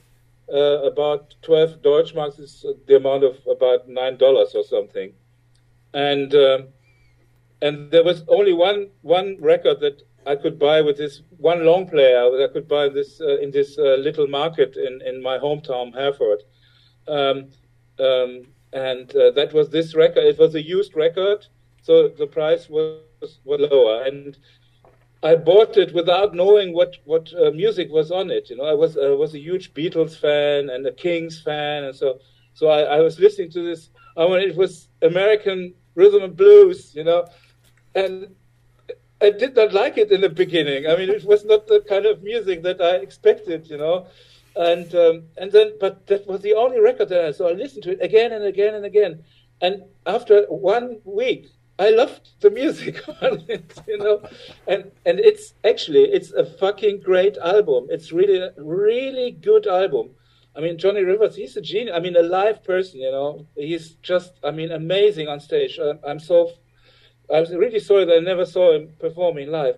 uh, 0.52 0.84
about 0.84 1.36
twelve 1.42 1.82
Deutschmarks, 1.82 2.38
is 2.40 2.66
the 2.86 2.98
amount 2.98 3.24
of 3.24 3.38
about 3.50 3.88
nine 3.88 4.18
dollars 4.18 4.54
or 4.56 4.64
something, 4.66 5.14
and 5.94 6.36
um, 6.36 6.68
and 7.62 7.90
there 7.92 8.04
was 8.04 8.24
only 8.28 8.52
one 8.52 8.90
one 9.02 9.38
record 9.40 9.80
that 9.80 10.02
I 10.28 10.36
could 10.36 10.60
buy 10.60 10.82
with 10.82 10.98
this 10.98 11.22
one 11.38 11.66
long 11.66 11.88
player 11.88 12.30
that 12.30 12.50
I 12.50 12.52
could 12.52 12.68
buy 12.68 12.90
this 12.90 13.22
uh, 13.22 13.38
in 13.38 13.52
this 13.52 13.78
uh, 13.78 13.96
little 13.96 14.28
market 14.28 14.76
in 14.76 15.02
in 15.02 15.24
my 15.24 15.38
hometown 15.38 15.94
Herford. 15.94 16.44
Um, 17.08 17.52
um, 18.00 18.48
and 18.74 19.13
uh, 19.16 19.32
that 19.32 19.54
was 19.54 19.70
this 19.70 19.96
record. 19.96 20.24
It 20.24 20.40
was 20.40 20.56
a 20.56 20.62
used 20.62 20.96
record, 20.96 21.46
so 21.82 22.08
the 22.08 22.28
price 22.28 22.70
was, 22.70 23.01
was 23.44 23.60
lower. 23.60 24.04
And 24.04 24.38
I 25.24 25.36
bought 25.36 25.78
it 25.78 25.94
without 25.94 26.34
knowing 26.34 26.74
what 26.74 26.98
what 27.06 27.32
uh, 27.34 27.51
music 27.51 27.90
was 27.92 28.12
on 28.12 28.32
it. 28.32 28.50
You 28.50 28.58
know, 28.58 28.66
I 28.66 28.74
was 28.74 28.98
I 28.98 29.10
was 29.10 29.34
a 29.36 29.40
huge 29.40 29.74
Beatles 29.74 30.18
fan 30.18 30.70
and 30.70 30.86
a 30.86 30.92
Kinks 30.92 31.42
fan, 31.42 31.84
and 31.84 31.96
so 31.96 32.20
so 32.54 32.68
I, 32.68 32.98
I 32.98 33.00
was 33.01 33.20
listening 33.20 33.51
to 33.51 33.63
this. 33.63 33.90
I 34.18 34.28
mean, 34.28 34.40
it 34.50 34.56
was 34.56 34.90
American 35.01 35.74
rhythm 35.96 36.24
and 36.24 36.36
blues, 36.36 36.94
you 36.96 37.04
know, 37.04 37.25
and 37.96 38.36
I 39.22 39.30
did 39.30 39.56
not 39.56 39.74
like 39.74 39.98
it 39.98 40.12
in 40.12 40.22
the 40.22 40.30
beginning. 40.30 40.88
I 40.88 40.96
mean, 40.96 41.10
it 41.10 41.24
was 41.24 41.46
not 41.46 41.68
the 41.68 41.82
kind 41.82 42.06
of 42.06 42.24
music 42.24 42.63
that 42.63 42.82
I 42.82 42.96
expected, 42.96 43.70
you 43.70 43.78
know 43.78 44.08
and 44.55 44.93
um, 44.96 45.24
and 45.38 45.51
then 45.51 45.74
but 45.79 46.08
that 46.08 46.27
was 46.27 46.41
the 46.41 46.53
only 46.53 46.79
record 46.79 47.10
that 47.10 47.25
I 47.25 47.31
so 47.31 47.48
I 47.48 47.53
listened 47.53 47.84
to 47.84 47.91
it 47.91 48.01
again 48.01 48.31
and 48.31 48.43
again 48.43 48.75
and 48.75 48.86
again, 48.86 49.24
and 49.62 49.84
after 50.05 50.46
one 50.50 51.00
week 51.05 51.48
I 51.79 51.89
loved 51.89 52.29
the 52.41 52.50
music 52.50 53.01
on 53.22 53.43
it, 53.48 53.79
you 53.88 53.98
know, 53.98 54.22
and 54.67 54.91
and 55.05 55.20
it's 55.20 55.53
actually 55.63 56.03
it's 56.03 56.31
a 56.31 56.46
fucking 56.46 57.01
great 57.01 57.38
album. 57.38 57.88
It's 57.89 58.12
really 58.12 58.38
a 58.38 58.53
really 58.58 59.31
good 59.31 59.67
album. 59.67 60.12
I 60.55 60.60
mean, 60.60 60.77
Johnny 60.77 61.01
Rivers, 61.03 61.36
he's 61.36 61.55
a 61.55 61.62
genius. 61.62 61.96
I 61.96 62.00
mean, 62.00 62.15
a 62.15 62.22
live 62.22 62.63
person, 62.63 63.00
you 63.00 63.12
know. 63.12 63.48
He's 63.55 63.91
just, 64.01 64.34
I 64.43 64.51
mean, 64.51 64.72
amazing 64.72 65.27
on 65.29 65.39
stage. 65.39 65.79
I'm, 65.79 66.00
I'm 66.05 66.20
so, 66.20 66.51
I'm 67.34 67.46
really 67.55 67.79
sorry 67.79 68.05
that 68.05 68.17
I 68.17 68.20
never 68.20 68.46
saw 68.46 68.75
him 68.75 68.89
performing 69.00 69.50
live. 69.50 69.77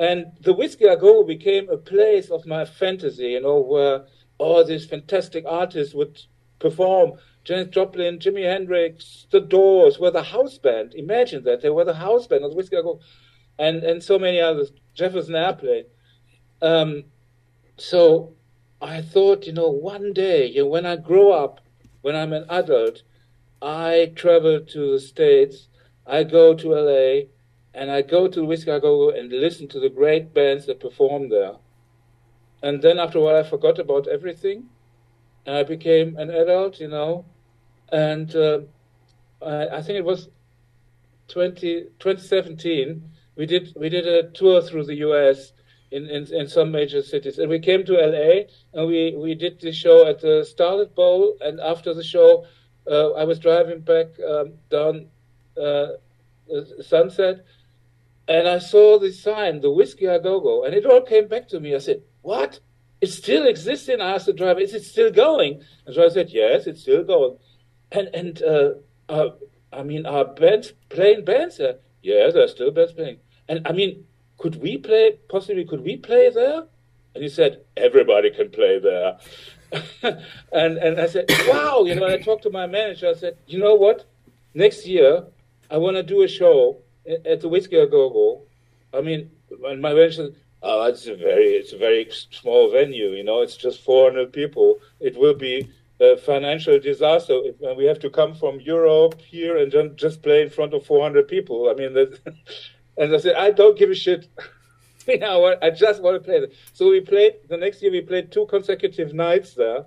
And 0.00 0.32
the 0.40 0.54
Whiskey 0.54 0.86
A 0.86 0.96
Go 0.96 1.22
became 1.22 1.68
a 1.68 1.76
place 1.76 2.30
of 2.30 2.46
my 2.46 2.64
fantasy, 2.64 3.32
you 3.32 3.42
know, 3.42 3.60
where 3.60 4.06
all 4.38 4.64
these 4.64 4.86
fantastic 4.86 5.44
artists 5.46 5.94
would 5.94 6.22
perform. 6.58 7.18
Janis 7.44 7.68
Joplin, 7.68 8.18
Jimi 8.18 8.50
Hendrix, 8.50 9.26
The 9.30 9.40
Doors 9.40 9.98
were 9.98 10.10
the 10.10 10.22
house 10.22 10.56
band. 10.56 10.94
Imagine 10.94 11.44
that. 11.44 11.60
They 11.60 11.68
were 11.68 11.84
the 11.84 11.92
house 11.92 12.26
band 12.26 12.44
of 12.44 12.50
the 12.50 12.56
Whiskey 12.56 12.76
A 12.76 12.82
Go. 12.82 13.00
And, 13.58 13.84
and 13.84 14.02
so 14.02 14.18
many 14.18 14.40
others. 14.40 14.72
Jefferson 14.94 15.34
Airplane. 15.34 15.84
Um, 16.62 17.04
so 17.76 18.32
I 18.80 19.02
thought, 19.02 19.44
you 19.44 19.52
know, 19.52 19.68
one 19.68 20.14
day, 20.14 20.46
you 20.46 20.62
know, 20.62 20.70
when 20.70 20.86
I 20.86 20.96
grow 20.96 21.32
up, 21.32 21.60
when 22.00 22.16
I'm 22.16 22.32
an 22.32 22.46
adult, 22.48 23.02
I 23.60 24.12
travel 24.16 24.60
to 24.60 24.92
the 24.92 24.98
States, 24.98 25.68
I 26.06 26.24
go 26.24 26.54
to 26.54 26.68
LA, 26.70 27.26
and 27.74 27.90
I 27.90 28.02
go 28.02 28.28
to 28.28 28.44
Whiskey 28.44 28.70
A 28.70 28.80
Go 28.80 29.10
Go 29.10 29.16
and 29.16 29.30
listen 29.30 29.68
to 29.68 29.80
the 29.80 29.88
great 29.88 30.34
bands 30.34 30.66
that 30.66 30.80
perform 30.80 31.28
there. 31.28 31.54
And 32.62 32.82
then 32.82 32.98
after 32.98 33.18
a 33.18 33.22
while, 33.22 33.36
I 33.36 33.42
forgot 33.42 33.78
about 33.78 34.06
everything, 34.08 34.68
and 35.46 35.56
I 35.56 35.62
became 35.62 36.16
an 36.16 36.30
adult, 36.30 36.80
you 36.80 36.88
know. 36.88 37.24
And 37.90 38.34
uh, 38.36 38.60
I, 39.40 39.78
I, 39.78 39.82
think 39.82 39.98
it 39.98 40.04
was 40.04 40.28
20, 41.28 41.84
2017. 41.98 43.02
We 43.36 43.46
did 43.46 43.72
we 43.76 43.88
did 43.88 44.06
a 44.06 44.30
tour 44.30 44.60
through 44.62 44.84
the 44.84 44.96
U.S. 44.96 45.52
In, 45.90 46.08
in, 46.08 46.32
in 46.32 46.46
some 46.46 46.70
major 46.70 47.02
cities, 47.02 47.38
and 47.38 47.50
we 47.50 47.58
came 47.58 47.84
to 47.84 48.00
L.A. 48.00 48.46
and 48.74 48.86
we, 48.86 49.12
we 49.16 49.34
did 49.34 49.60
the 49.60 49.72
show 49.72 50.06
at 50.06 50.20
the 50.20 50.46
Starlight 50.48 50.94
Bowl. 50.94 51.36
And 51.40 51.58
after 51.58 51.92
the 51.94 52.04
show, 52.04 52.46
uh, 52.88 53.10
I 53.12 53.24
was 53.24 53.40
driving 53.40 53.80
back 53.80 54.06
um, 54.20 54.52
down 54.70 55.08
uh, 55.60 55.88
Sunset, 56.80 57.44
and 58.30 58.46
I 58.46 58.60
saw 58.60 58.96
the 58.96 59.10
sign, 59.10 59.60
the 59.60 59.72
Whiskey 59.72 60.06
A 60.06 60.20
Go 60.20 60.38
Go, 60.38 60.64
and 60.64 60.72
it 60.72 60.86
all 60.86 61.02
came 61.02 61.26
back 61.26 61.48
to 61.48 61.58
me. 61.58 61.74
I 61.74 61.78
said, 61.78 62.02
What? 62.22 62.60
It 63.00 63.08
still 63.08 63.44
exists? 63.46 63.88
I 63.88 63.94
asked 63.94 64.26
the 64.26 64.32
driver, 64.32 64.60
Is 64.60 64.72
it 64.72 64.84
still 64.84 65.10
going? 65.10 65.62
And 65.84 65.94
so 65.96 66.04
I 66.04 66.08
said, 66.10 66.30
Yes, 66.30 66.68
it's 66.68 66.82
still 66.82 67.02
going. 67.02 67.38
And, 67.90 68.08
and 68.14 68.40
uh, 68.42 68.70
uh, 69.08 69.30
I 69.72 69.82
mean, 69.82 70.06
are 70.06 70.24
bands 70.24 70.72
playing 70.90 71.24
bands 71.24 71.58
there? 71.58 71.78
Yeah, 72.02 72.30
there 72.30 72.44
are 72.44 72.48
still 72.48 72.70
bands 72.70 72.92
playing. 72.92 73.18
And 73.48 73.66
I 73.66 73.72
mean, 73.72 74.04
could 74.38 74.62
we 74.62 74.78
play, 74.78 75.18
possibly, 75.28 75.64
could 75.64 75.82
we 75.82 75.96
play 75.96 76.30
there? 76.30 76.66
And 77.16 77.24
he 77.24 77.28
said, 77.28 77.64
Everybody 77.76 78.30
can 78.30 78.50
play 78.50 78.78
there. 78.78 79.18
and, 80.52 80.78
and 80.78 81.00
I 81.00 81.06
said, 81.08 81.24
Wow, 81.48 81.82
you 81.82 81.96
know, 81.96 82.06
I 82.06 82.18
talked 82.18 82.44
to 82.44 82.50
my 82.50 82.68
manager. 82.68 83.08
I 83.08 83.14
said, 83.14 83.38
You 83.48 83.58
know 83.58 83.74
what? 83.74 84.08
Next 84.54 84.86
year, 84.86 85.24
I 85.68 85.78
want 85.78 85.96
to 85.96 86.04
do 86.04 86.22
a 86.22 86.28
show 86.28 86.82
at 87.06 87.40
the 87.40 87.48
Whiskey 87.48 87.84
Go 87.86 88.42
I 88.92 89.00
mean, 89.00 89.30
when 89.58 89.80
my 89.80 89.92
manager 89.92 90.30
"Oh, 90.62 90.86
it's 90.86 91.06
a 91.06 91.14
very, 91.14 91.48
it's 91.54 91.72
a 91.72 91.78
very 91.78 92.08
small 92.30 92.70
venue. 92.70 93.10
You 93.10 93.24
know, 93.24 93.40
it's 93.40 93.56
just 93.56 93.82
400 93.82 94.32
people. 94.32 94.78
It 95.00 95.16
will 95.16 95.34
be 95.34 95.70
a 96.00 96.16
financial 96.16 96.78
disaster 96.78 97.40
when 97.58 97.76
we 97.76 97.84
have 97.84 97.98
to 98.00 98.10
come 98.10 98.34
from 98.34 98.60
Europe 98.60 99.20
here 99.20 99.56
and 99.58 99.96
just 99.96 100.22
play 100.22 100.42
in 100.42 100.50
front 100.50 100.74
of 100.74 100.84
400 100.86 101.28
people. 101.28 101.68
I 101.70 101.74
mean, 101.74 101.96
and 102.96 103.14
I 103.14 103.18
said, 103.18 103.36
I 103.36 103.50
don't 103.50 103.78
give 103.78 103.90
a 103.90 103.94
shit. 103.94 104.28
you 105.06 105.18
know, 105.18 105.56
I 105.62 105.70
just 105.70 106.02
want 106.02 106.16
to 106.16 106.20
play. 106.20 106.46
So 106.72 106.90
we 106.90 107.00
played 107.00 107.36
the 107.48 107.56
next 107.56 107.82
year. 107.82 107.90
We 107.92 108.02
played 108.02 108.30
two 108.30 108.46
consecutive 108.46 109.14
nights 109.14 109.54
there, 109.54 109.84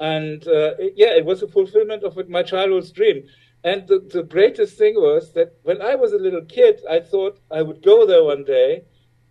and 0.00 0.46
uh, 0.46 0.74
yeah, 0.96 1.12
it 1.16 1.24
was 1.24 1.42
a 1.42 1.48
fulfillment 1.48 2.04
of 2.04 2.28
my 2.28 2.42
childhood's 2.42 2.92
dream. 2.92 3.24
And 3.64 3.86
the, 3.88 3.98
the 3.98 4.22
greatest 4.22 4.78
thing 4.78 4.94
was 4.94 5.32
that 5.32 5.58
when 5.62 5.82
I 5.82 5.96
was 5.96 6.12
a 6.12 6.18
little 6.18 6.42
kid, 6.42 6.80
I 6.88 7.00
thought 7.00 7.40
I 7.50 7.62
would 7.62 7.82
go 7.82 8.06
there 8.06 8.22
one 8.22 8.44
day 8.44 8.84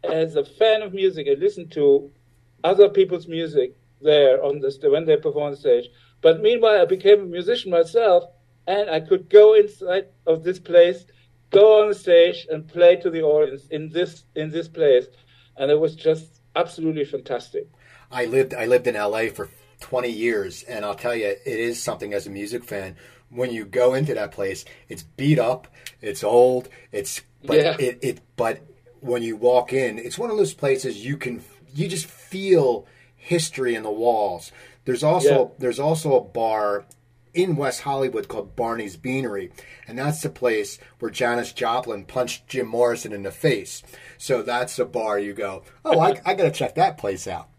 as 0.03 0.36
a 0.36 0.43
fan 0.43 0.81
of 0.81 0.93
music 0.93 1.27
and 1.27 1.39
listen 1.39 1.69
to 1.69 2.12
other 2.63 2.89
people's 2.89 3.27
music 3.27 3.77
there 4.01 4.43
on 4.43 4.60
the 4.60 4.89
when 4.89 5.05
they 5.05 5.17
perform 5.17 5.51
on 5.51 5.55
stage. 5.55 5.89
But 6.22 6.41
meanwhile, 6.41 6.81
I 6.81 6.86
became 6.86 7.22
a 7.22 7.25
musician 7.25 7.72
myself, 7.72 8.25
and 8.67 8.89
I 8.89 9.00
could 9.00 9.29
go 9.29 9.53
inside 9.53 10.07
of 10.25 10.43
this 10.43 10.60
place, 10.60 11.05
go 11.51 11.88
on 11.88 11.93
stage, 11.93 12.48
and 12.51 12.67
play 12.67 12.98
to 12.98 13.10
the 13.10 13.22
audience 13.22 13.67
in 13.67 13.89
this 13.89 14.24
in 14.36 14.51
this 14.51 14.67
place, 14.67 15.07
and 15.55 15.72
it 15.72 15.79
was 15.79 15.96
just 15.96 16.41
absolutely 16.55 17.05
fantastic. 17.05 17.69
I 18.12 18.25
lived 18.25 18.53
I 18.53 18.65
lived 18.65 18.88
in 18.88 18.96
LA 18.96 19.29
for 19.29 19.50
20 19.79 20.10
years, 20.10 20.63
and 20.63 20.84
I'll 20.84 20.96
tell 20.96 21.15
you, 21.15 21.27
it 21.27 21.39
is 21.46 21.81
something 21.81 22.13
as 22.13 22.27
a 22.27 22.29
music 22.29 22.63
fan 22.63 22.96
when 23.29 23.51
you 23.51 23.65
go 23.65 23.93
into 23.93 24.13
that 24.13 24.31
place, 24.31 24.65
it's 24.89 25.03
beat 25.03 25.39
up, 25.39 25.67
it's 26.01 26.24
old, 26.24 26.69
it's 26.91 27.22
but 27.43 27.57
yeah. 27.57 27.75
it, 27.79 28.00
it 28.01 28.22
but 28.36 28.62
when 29.01 29.24
you 29.24 29.36
walk 29.36 29.74
in, 29.74 29.98
it's 29.98 30.17
one 30.17 30.29
of 30.29 30.38
those 30.38 30.53
places 30.53 31.05
you 31.05 31.17
can 31.17 31.43
you 31.74 31.88
just 31.88 32.05
feel 32.05 32.86
history 33.15 33.75
in 33.75 33.84
the 33.84 33.91
walls. 33.91 34.51
There's 34.86 35.03
also 35.03 35.50
yeah. 35.50 35.55
there's 35.60 35.79
also 35.79 36.15
a 36.15 36.22
bar 36.22 36.86
in 37.34 37.55
West 37.55 37.81
Hollywood 37.81 38.27
called 38.27 38.55
Barney's 38.55 38.98
Beanery, 38.98 39.51
and 39.88 40.00
that's 40.00 40.22
the 40.22 40.29
place 40.29 40.79
where 41.00 41.12
Janis 41.12 41.53
Joplin 41.53 42.05
punched 42.05 42.48
Jim 42.48 42.67
Morrison 42.67 43.13
in 43.13 43.24
the 43.24 43.31
face. 43.31 43.84
So 44.17 44.41
that's 44.41 44.79
a 44.79 44.86
bar 44.86 45.19
you 45.19 45.34
go, 45.34 45.63
oh, 45.86 46.00
I, 46.00 46.19
I 46.25 46.34
got 46.34 46.43
to 46.43 46.51
check 46.51 46.75
that 46.75 46.98
place 46.98 47.27
out. 47.27 47.50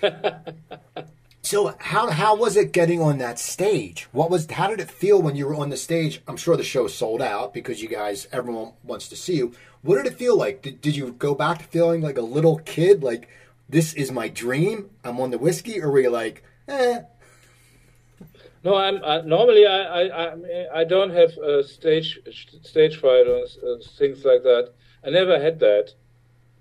So 1.44 1.74
how 1.80 2.08
how 2.08 2.36
was 2.36 2.56
it 2.56 2.72
getting 2.72 3.02
on 3.02 3.18
that 3.18 3.38
stage? 3.38 4.08
What 4.12 4.30
was 4.30 4.48
how 4.48 4.68
did 4.68 4.78
it 4.78 4.88
feel 4.90 5.20
when 5.20 5.34
you 5.34 5.46
were 5.46 5.56
on 5.56 5.70
the 5.70 5.76
stage? 5.76 6.22
I'm 6.28 6.36
sure 6.36 6.56
the 6.56 6.62
show 6.62 6.86
sold 6.86 7.20
out 7.20 7.52
because 7.52 7.82
you 7.82 7.88
guys 7.88 8.28
everyone 8.30 8.74
wants 8.84 9.08
to 9.08 9.16
see 9.16 9.36
you. 9.36 9.52
What 9.82 9.96
did 9.96 10.06
it 10.06 10.16
feel 10.16 10.38
like? 10.38 10.62
Did, 10.62 10.80
did 10.80 10.94
you 10.94 11.12
go 11.12 11.34
back 11.34 11.58
to 11.58 11.64
feeling 11.64 12.00
like 12.00 12.16
a 12.16 12.22
little 12.22 12.58
kid, 12.58 13.02
like 13.02 13.28
this 13.68 13.92
is 13.94 14.12
my 14.12 14.28
dream? 14.28 14.90
I'm 15.02 15.18
on 15.20 15.32
the 15.32 15.38
whiskey, 15.38 15.82
or 15.82 15.90
were 15.90 16.00
you 16.00 16.10
like, 16.10 16.44
eh? 16.68 17.00
No, 18.62 18.76
I'm 18.76 19.02
uh, 19.02 19.22
normally 19.22 19.66
I, 19.66 19.80
I 19.82 20.24
I 20.24 20.80
I 20.80 20.84
don't 20.84 21.10
have 21.10 21.36
a 21.38 21.64
stage 21.64 22.20
stage 22.62 23.00
fright 23.00 23.26
or 23.26 23.42
uh, 23.42 23.78
things 23.98 24.24
like 24.24 24.44
that. 24.44 24.72
I 25.04 25.10
never 25.10 25.40
had 25.40 25.58
that. 25.58 25.94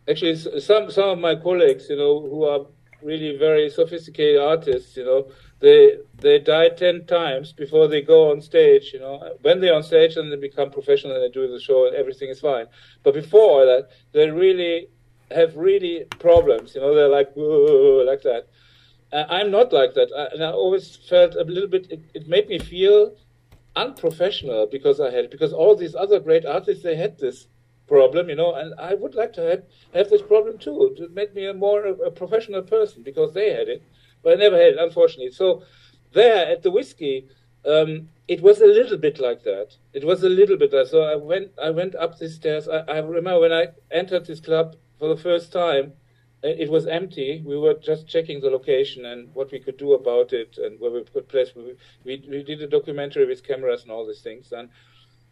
Actually, 0.09 0.37
some 0.37 0.89
some 0.89 1.09
of 1.09 1.19
my 1.19 1.35
colleagues, 1.35 1.87
you 1.87 1.97
know, 1.97 2.19
who 2.19 2.45
are 2.45 2.65
really 3.03 3.37
very 3.37 3.69
sophisticated 3.69 4.39
artists, 4.39 4.95
you 4.97 5.05
know, 5.05 5.31
they 5.59 5.97
they 6.17 6.39
die 6.39 6.69
ten 6.69 7.05
times 7.05 7.53
before 7.53 7.87
they 7.87 8.01
go 8.01 8.31
on 8.31 8.41
stage. 8.41 8.91
You 8.93 8.99
know, 8.99 9.35
when 9.41 9.61
they're 9.61 9.75
on 9.75 9.83
stage, 9.83 10.15
then 10.15 10.29
they 10.29 10.35
become 10.35 10.71
professional 10.71 11.15
and 11.15 11.23
they 11.23 11.29
do 11.29 11.51
the 11.51 11.59
show 11.59 11.87
and 11.87 11.95
everything 11.95 12.29
is 12.29 12.39
fine. 12.39 12.65
But 13.03 13.13
before 13.13 13.65
that, 13.65 13.89
they 14.11 14.29
really 14.29 14.87
have 15.29 15.55
really 15.55 16.05
problems. 16.19 16.75
You 16.75 16.81
know, 16.81 16.95
they're 16.95 17.07
like 17.07 17.31
like 17.35 18.23
that. 18.23 18.47
I'm 19.13 19.51
not 19.51 19.73
like 19.73 19.93
that, 19.95 20.09
I, 20.17 20.33
and 20.33 20.43
I 20.43 20.51
always 20.51 20.95
felt 20.95 21.35
a 21.35 21.43
little 21.43 21.67
bit. 21.67 21.91
It, 21.91 21.99
it, 22.13 22.27
made 22.29 22.47
me 22.47 22.59
feel 22.59 23.13
unprofessional 23.75 24.67
because 24.67 25.01
I 25.01 25.11
had 25.11 25.29
because 25.29 25.51
all 25.51 25.75
these 25.75 25.95
other 25.95 26.19
great 26.19 26.45
artists 26.45 26.83
they 26.83 26.95
had 26.95 27.17
this 27.19 27.47
problem, 27.91 28.29
you 28.29 28.35
know, 28.35 28.53
and 28.55 28.73
I 28.79 28.93
would 28.93 29.15
like 29.15 29.33
to 29.33 29.41
have, 29.49 29.63
have 29.93 30.09
this 30.09 30.21
problem 30.21 30.57
too 30.57 30.95
It 30.97 31.13
made 31.13 31.33
me 31.33 31.45
a 31.45 31.53
more 31.53 31.81
a, 31.85 32.11
professional 32.11 32.61
person 32.61 33.03
because 33.03 33.33
they 33.33 33.49
had 33.51 33.67
it, 33.75 33.81
but 34.23 34.33
I 34.33 34.35
never 34.35 34.57
had 34.57 34.73
it, 34.73 34.79
unfortunately. 34.87 35.31
So 35.31 35.63
there 36.13 36.45
at 36.53 36.63
the 36.63 36.71
whiskey. 36.71 37.27
Um, 37.63 38.09
it 38.27 38.41
was 38.41 38.59
a 38.59 38.65
little 38.65 38.97
bit 38.97 39.19
like 39.19 39.43
that. 39.43 39.69
It 39.93 40.03
was 40.03 40.23
a 40.23 40.29
little 40.29 40.57
bit 40.57 40.73
like 40.73 40.87
so. 40.87 41.03
I 41.03 41.15
went, 41.15 41.51
I 41.61 41.69
went 41.69 41.93
up 41.95 42.17
the 42.17 42.27
stairs. 42.27 42.67
I, 42.67 42.79
I 42.95 42.97
remember 42.99 43.39
when 43.39 43.53
I 43.53 43.67
entered 43.91 44.25
this 44.25 44.39
club 44.39 44.77
for 44.97 45.07
the 45.13 45.21
first 45.21 45.51
time 45.51 45.93
it 46.43 46.69
was 46.69 46.87
empty. 46.87 47.43
We 47.45 47.57
were 47.57 47.75
just 47.75 48.07
checking 48.07 48.41
the 48.41 48.49
location 48.49 49.05
and 49.05 49.33
what 49.35 49.51
we 49.51 49.59
could 49.59 49.77
do 49.77 49.93
about 49.93 50.33
it 50.33 50.57
and 50.57 50.79
where 50.79 50.91
we 50.91 51.03
could 51.03 51.27
place. 51.27 51.51
We, 51.55 51.75
we, 52.03 52.23
we 52.27 52.43
did 52.43 52.61
a 52.61 52.67
documentary 52.67 53.27
with 53.27 53.47
cameras 53.47 53.83
and 53.83 53.91
all 53.91 54.07
these 54.07 54.21
things, 54.21 54.51
and 54.51 54.69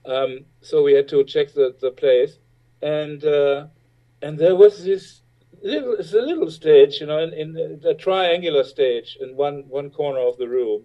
um, 0.06 0.46
so 0.62 0.84
we 0.84 0.94
had 0.94 1.08
to 1.10 1.24
check 1.24 1.54
the, 1.54 1.76
the 1.82 1.92
place. 1.92 2.38
And 2.82 3.24
uh, 3.24 3.68
and 4.22 4.38
there 4.38 4.56
was 4.56 4.84
this 4.84 5.22
little, 5.62 5.96
it's 6.00 6.14
a 6.14 6.22
little 6.22 6.50
stage, 6.50 7.02
you 7.02 7.08
know, 7.08 7.20
in, 7.20 7.34
in 7.34 7.82
a 7.86 7.94
triangular 7.94 8.64
stage 8.64 9.18
in 9.20 9.36
one 9.36 9.66
one 9.68 9.90
corner 9.90 10.20
of 10.20 10.38
the 10.38 10.48
room, 10.48 10.84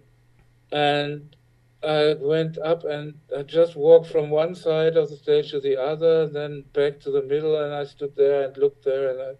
and 0.71 1.35
I 1.83 2.15
went 2.19 2.57
up 2.57 2.83
and 2.83 3.15
I 3.35 3.43
just 3.43 3.75
walked 3.75 4.07
from 4.07 4.29
one 4.29 4.55
side 4.55 4.97
of 4.97 5.09
the 5.09 5.17
stage 5.17 5.51
to 5.51 5.59
the 5.59 5.79
other, 5.81 6.27
then 6.27 6.65
back 6.73 6.99
to 7.01 7.11
the 7.11 7.21
middle, 7.21 7.63
and 7.63 7.73
I 7.73 7.85
stood 7.85 8.15
there 8.15 8.43
and 8.43 8.57
looked 8.57 8.83
there, 8.83 9.09
and 9.11 9.21
I 9.21 9.33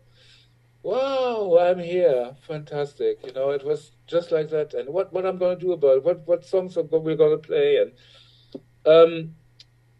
wow, 0.85 1.57
I'm 1.59 1.79
here, 1.79 2.35
fantastic. 2.47 3.17
You 3.25 3.33
know, 3.33 3.49
it 3.49 3.65
was 3.65 3.91
just 4.05 4.31
like 4.31 4.49
that. 4.51 4.75
And 4.75 4.87
what, 4.89 5.11
what 5.11 5.25
I'm 5.25 5.39
going 5.39 5.57
to 5.57 5.65
do 5.65 5.71
about 5.71 5.97
it, 5.97 6.03
what, 6.03 6.27
what 6.27 6.45
songs 6.45 6.77
are 6.77 6.83
we're 6.83 7.15
going 7.15 7.41
to 7.41 7.47
play. 7.47 7.77
And, 7.77 7.91
um, 8.85 9.35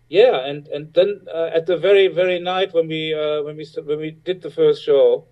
yeah, 0.10 0.46
and, 0.46 0.68
and 0.68 0.94
then 0.94 1.22
uh, 1.34 1.50
at 1.54 1.66
the 1.66 1.78
very, 1.78 2.08
very 2.08 2.40
night 2.40 2.74
when 2.74 2.88
we, 2.88 3.14
uh, 3.14 3.44
when 3.44 3.58
we, 3.58 3.66
when 3.84 4.00
we 4.00 4.12
did 4.12 4.42
the 4.42 4.52
first 4.52 4.84
show, 4.84 5.28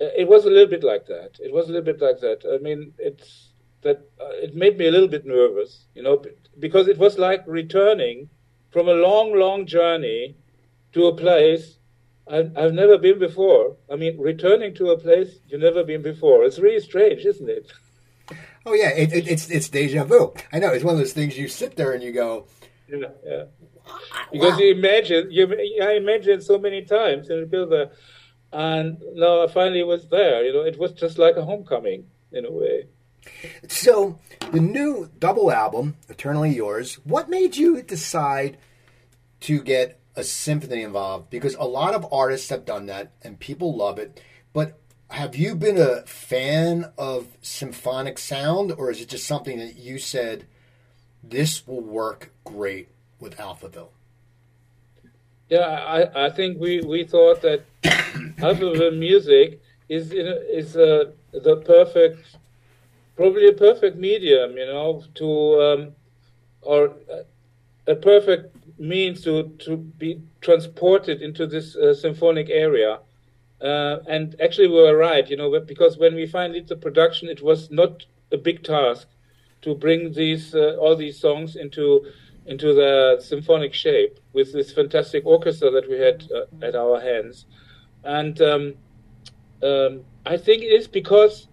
uh, 0.00 0.06
it 0.16 0.28
was 0.28 0.44
a 0.44 0.50
little 0.50 0.68
bit 0.68 0.84
like 0.84 1.06
that. 1.06 1.38
It 1.40 1.52
was 1.52 1.68
a 1.68 1.72
little 1.72 1.92
bit 1.92 2.00
like 2.00 2.20
that. 2.20 2.44
I 2.52 2.62
mean, 2.62 2.92
it's 2.98 3.48
that 3.82 4.08
uh, 4.20 4.30
it 4.32 4.54
made 4.54 4.76
me 4.76 4.86
a 4.86 4.90
little 4.90 5.08
bit 5.08 5.24
nervous, 5.24 5.86
you 5.94 6.02
know, 6.02 6.22
because 6.58 6.88
it 6.88 6.98
was 6.98 7.18
like 7.18 7.44
returning 7.46 8.28
from 8.70 8.88
a 8.88 8.92
long, 8.92 9.38
long 9.38 9.66
journey 9.66 10.36
to 10.92 11.06
a 11.06 11.16
place 11.16 11.78
I've, 12.30 12.56
I've 12.56 12.74
never 12.74 12.98
been 12.98 13.18
before. 13.18 13.76
I 13.90 13.96
mean, 13.96 14.18
returning 14.18 14.74
to 14.74 14.90
a 14.90 14.98
place 14.98 15.38
you've 15.48 15.62
never 15.62 15.84
been 15.84 16.02
before. 16.02 16.44
It's 16.44 16.58
really 16.58 16.80
strange, 16.80 17.24
isn't 17.24 17.48
it? 17.48 17.72
Oh 18.66 18.74
yeah, 18.74 18.90
it, 18.90 19.12
it, 19.12 19.26
it's 19.26 19.48
it's 19.48 19.68
deja 19.70 20.04
vu. 20.04 20.34
I 20.52 20.58
know 20.58 20.72
it's 20.72 20.84
one 20.84 20.94
of 20.94 20.98
those 20.98 21.14
things 21.14 21.38
you 21.38 21.48
sit 21.48 21.76
there 21.76 21.92
and 21.92 22.02
you 22.02 22.12
go, 22.12 22.46
yeah, 22.88 23.08
yeah. 23.24 23.44
Because 24.32 24.52
wow. 24.52 24.58
you 24.58 24.72
imagine, 24.72 25.28
you 25.30 25.46
I 25.82 25.94
imagine 25.94 26.40
so 26.40 26.58
many 26.58 26.84
times 26.84 27.30
in 27.30 27.48
the 27.50 27.90
and 28.52 29.02
now 29.14 29.44
I 29.44 29.46
finally 29.48 29.82
was 29.82 30.08
there. 30.08 30.44
You 30.44 30.52
know, 30.52 30.62
it 30.62 30.78
was 30.78 30.92
just 30.92 31.18
like 31.18 31.36
a 31.36 31.44
homecoming 31.44 32.06
in 32.32 32.46
a 32.46 32.50
way. 32.50 32.86
So 33.68 34.18
the 34.52 34.60
new 34.60 35.10
double 35.18 35.52
album, 35.52 35.96
Eternally 36.08 36.54
Yours. 36.54 36.94
What 37.04 37.28
made 37.28 37.56
you 37.56 37.82
decide 37.82 38.58
to 39.40 39.62
get 39.62 40.00
a 40.16 40.24
symphony 40.24 40.82
involved 40.82 41.30
because 41.30 41.54
a 41.54 41.64
lot 41.64 41.94
of 41.94 42.12
artists 42.12 42.50
have 42.50 42.64
done 42.64 42.86
that 42.86 43.12
and 43.22 43.38
people 43.38 43.76
love 43.76 43.98
it. 43.98 44.20
But 44.52 44.80
have 45.10 45.36
you 45.36 45.54
been 45.54 45.78
a 45.78 46.02
fan 46.02 46.92
of 46.98 47.28
symphonic 47.40 48.18
sound, 48.18 48.72
or 48.72 48.90
is 48.90 49.00
it 49.00 49.08
just 49.08 49.26
something 49.26 49.58
that 49.58 49.76
you 49.76 49.98
said 49.98 50.46
this 51.22 51.66
will 51.66 51.80
work 51.80 52.32
great 52.44 52.88
with 53.20 53.36
Alphaville? 53.36 53.88
Yeah, 55.48 55.60
I, 55.60 56.26
I 56.26 56.30
think 56.30 56.60
we, 56.60 56.80
we 56.82 57.04
thought 57.04 57.40
that 57.42 57.62
Alphaville 57.82 58.96
music 58.98 59.60
is 59.88 60.12
in 60.12 60.26
a, 60.26 60.36
is 60.56 60.76
a, 60.76 61.12
the 61.32 61.56
perfect, 61.64 62.36
probably 63.16 63.48
a 63.48 63.52
perfect 63.52 63.96
medium, 63.96 64.56
you 64.56 64.66
know, 64.66 65.02
to 65.14 65.62
um, 65.62 65.92
or 66.62 66.94
a 67.86 67.94
perfect 67.94 68.54
means 68.78 69.22
to, 69.22 69.44
to 69.58 69.76
be 69.76 70.20
transported 70.40 71.22
into 71.22 71.46
this 71.46 71.74
uh, 71.76 71.94
symphonic 71.94 72.48
area. 72.50 73.00
Uh, 73.60 73.98
and 74.06 74.36
actually, 74.40 74.68
we 74.68 74.74
were 74.74 74.96
right, 74.96 75.28
you 75.28 75.36
know, 75.36 75.58
because 75.60 75.98
when 75.98 76.14
we 76.14 76.26
finally 76.26 76.60
did 76.60 76.68
the 76.68 76.76
production, 76.76 77.28
it 77.28 77.42
was 77.42 77.70
not 77.70 78.04
a 78.30 78.36
big 78.36 78.62
task 78.62 79.08
to 79.62 79.74
bring 79.74 80.12
these 80.12 80.54
uh, 80.54 80.76
all 80.78 80.94
these 80.94 81.18
songs 81.18 81.56
into 81.56 82.06
into 82.48 82.72
the 82.72 83.20
symphonic 83.20 83.74
shape 83.74 84.18
with 84.32 84.52
this 84.52 84.72
fantastic 84.72 85.24
orchestra 85.26 85.70
that 85.70 85.88
we 85.88 85.98
had 85.98 86.24
uh, 86.34 86.66
at 86.66 86.74
our 86.74 86.98
hands. 86.98 87.46
And 88.02 88.40
um, 88.40 88.74
um, 89.62 90.04
I 90.24 90.38
think 90.38 90.62
it 90.62 90.72
is 90.72 90.88
because, 90.88 91.48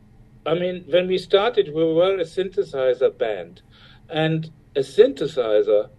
I 0.45 0.53
mean, 0.53 0.85
when 0.87 1.07
we 1.07 1.17
started, 1.17 1.67
we 1.67 1.83
were 1.83 2.15
a 2.15 2.23
synthesizer 2.23 3.15
band, 3.17 3.61
and 4.09 4.49
a 4.75 4.79
synthesizer 4.79 5.89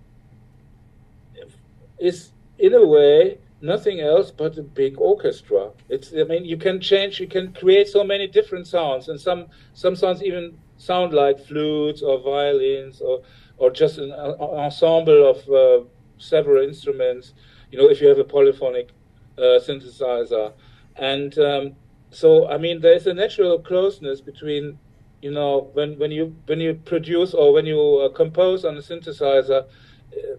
is 1.98 2.32
in 2.58 2.72
a 2.74 2.86
way 2.86 3.38
nothing 3.60 4.00
else 4.00 4.30
but 4.30 4.56
a 4.58 4.62
big 4.62 4.98
orchestra. 4.98 5.70
It's 5.88 6.12
I 6.12 6.24
mean 6.24 6.44
you 6.44 6.56
can 6.56 6.80
change, 6.80 7.20
you 7.20 7.26
can 7.26 7.52
create 7.52 7.88
so 7.88 8.04
many 8.04 8.26
different 8.26 8.66
sounds, 8.66 9.08
and 9.08 9.20
some 9.20 9.46
some 9.74 9.96
sounds 9.96 10.22
even 10.22 10.58
sound 10.76 11.12
like 11.12 11.38
flutes 11.40 12.02
or 12.02 12.20
violins 12.20 13.00
or 13.00 13.22
or 13.58 13.70
just 13.70 13.98
an, 13.98 14.12
an 14.12 14.34
ensemble 14.40 15.30
of 15.30 15.48
uh, 15.48 15.84
several 16.18 16.66
instruments. 16.66 17.34
You 17.70 17.78
know, 17.78 17.88
if 17.90 18.00
you 18.00 18.08
have 18.08 18.18
a 18.18 18.24
polyphonic 18.24 18.90
uh, 19.38 19.60
synthesizer, 19.60 20.52
and 20.96 21.38
um, 21.38 21.76
so 22.10 22.48
I 22.48 22.58
mean 22.58 22.80
there 22.80 22.94
is 22.94 23.06
a 23.06 23.14
natural 23.14 23.58
closeness 23.58 24.20
between 24.20 24.78
you 25.22 25.30
know 25.30 25.70
when 25.74 25.98
when 25.98 26.10
you 26.10 26.36
when 26.46 26.60
you 26.60 26.74
produce 26.74 27.34
or 27.34 27.52
when 27.52 27.66
you 27.66 27.80
uh, 27.98 28.08
compose 28.10 28.64
on 28.64 28.76
a 28.76 28.80
synthesizer 28.80 29.64
uh, 29.64 30.36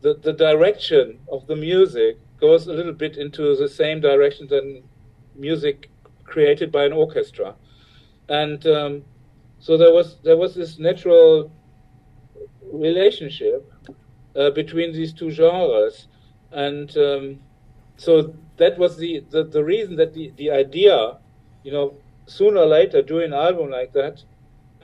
the, 0.00 0.14
the 0.14 0.32
direction 0.32 1.18
of 1.30 1.46
the 1.46 1.56
music 1.56 2.18
goes 2.40 2.66
a 2.66 2.72
little 2.72 2.92
bit 2.92 3.18
into 3.18 3.54
the 3.56 3.68
same 3.68 4.00
direction 4.00 4.46
than 4.48 4.82
music 5.36 5.90
created 6.24 6.72
by 6.72 6.84
an 6.84 6.92
orchestra, 6.92 7.54
and 8.28 8.66
um, 8.66 9.02
so 9.58 9.76
there 9.76 9.92
was 9.92 10.16
there 10.22 10.36
was 10.36 10.54
this 10.54 10.78
natural 10.78 11.52
relationship 12.72 13.72
uh, 14.36 14.50
between 14.50 14.92
these 14.92 15.12
two 15.12 15.30
genres, 15.30 16.08
and 16.52 16.96
um, 16.96 17.40
so 17.96 18.34
that 18.56 18.78
was 18.78 18.96
the, 18.96 19.24
the, 19.30 19.44
the 19.44 19.62
reason 19.62 19.96
that 19.96 20.14
the, 20.14 20.32
the 20.36 20.50
idea, 20.50 21.18
you 21.64 21.72
know, 21.72 21.94
sooner 22.26 22.60
or 22.60 22.66
later 22.66 23.02
doing 23.02 23.26
an 23.26 23.34
album 23.34 23.70
like 23.70 23.92
that, 23.92 24.22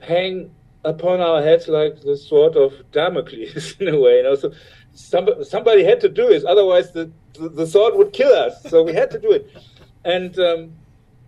hang 0.03 0.51
upon 0.85 1.21
our 1.21 1.43
heads 1.43 1.67
like 1.69 2.01
the 2.03 2.17
sword 2.17 2.57
of 2.57 2.73
Damocles 2.93 3.75
in 3.81 3.89
a 3.89 3.99
way. 3.99 4.19
You 4.19 4.23
know, 4.25 4.35
so 4.35 4.53
somebody, 4.93 5.45
somebody 5.45 5.85
had 5.85 6.01
to 6.01 6.09
do 6.09 6.29
it, 6.31 6.45
otherwise 6.45 6.93
the, 6.93 7.11
the, 7.35 7.49
the 7.49 7.67
sword 7.67 7.95
would 7.95 8.13
kill 8.13 8.33
us. 8.33 8.63
So 8.65 8.83
we 8.83 8.93
had 8.93 9.11
to 9.13 9.19
do 9.19 9.33
it, 9.33 9.51
and 10.05 10.39
um, 10.39 10.73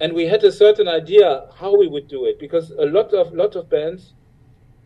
and 0.00 0.12
we 0.12 0.26
had 0.26 0.44
a 0.44 0.52
certain 0.52 0.88
idea 0.88 1.46
how 1.56 1.76
we 1.76 1.88
would 1.88 2.08
do 2.08 2.26
it 2.26 2.38
because 2.38 2.70
a 2.72 2.86
lot 2.86 3.12
of 3.12 3.32
lot 3.32 3.56
of 3.56 3.68
bands, 3.68 4.14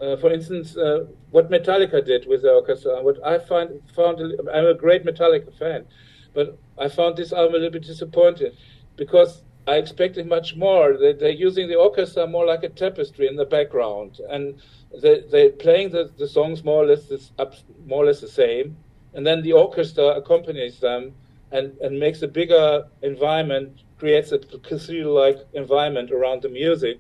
uh, 0.03 0.17
for 0.17 0.33
instance, 0.33 0.77
uh, 0.77 1.07
what 1.31 1.51
Metallica 1.51 2.05
did 2.05 2.27
with 2.27 2.43
their 2.43 2.55
orchestra, 2.55 3.01
what 3.03 3.25
I 3.25 3.39
find 3.39 3.81
found 3.95 4.21
I'm 4.53 4.67
a 4.67 4.75
great 4.75 5.05
Metallica 5.05 5.57
fan, 5.57 5.87
but 6.35 6.59
I 6.77 6.89
found 6.89 7.17
this 7.17 7.33
album 7.33 7.55
a 7.55 7.59
little 7.59 7.71
bit 7.71 7.85
disappointing 7.85 8.53
because 8.97 9.45
I 9.69 9.77
expected 9.77 10.27
much 10.27 10.57
more. 10.57 10.97
They, 10.97 11.13
they're 11.13 11.31
using 11.31 11.69
the 11.69 11.77
orchestra 11.77 12.27
more 12.27 12.45
like 12.45 12.65
a 12.65 12.69
tapestry 12.69 13.29
in 13.29 13.37
the 13.37 13.45
background, 13.45 14.19
and 14.29 14.61
they, 15.01 15.23
they're 15.31 15.51
playing 15.51 15.91
the, 15.91 16.11
the 16.19 16.27
songs 16.27 16.65
more 16.65 16.83
or 16.83 16.87
less 16.87 17.07
this, 17.07 17.31
up, 17.39 17.55
more 17.87 18.03
or 18.03 18.07
less 18.07 18.21
the 18.21 18.29
same, 18.29 18.77
and 19.15 19.25
then 19.25 19.43
the 19.43 19.53
orchestra 19.53 20.07
accompanies 20.17 20.81
them 20.81 21.15
and, 21.53 21.79
and 21.79 21.97
makes 21.97 22.23
a 22.23 22.29
bigger 22.29 22.89
environment, 23.03 23.83
creates 23.99 24.33
a 24.33 24.39
cathedral-like 24.39 25.39
environment 25.53 26.11
around 26.11 26.43
the 26.43 26.49
music, 26.49 26.99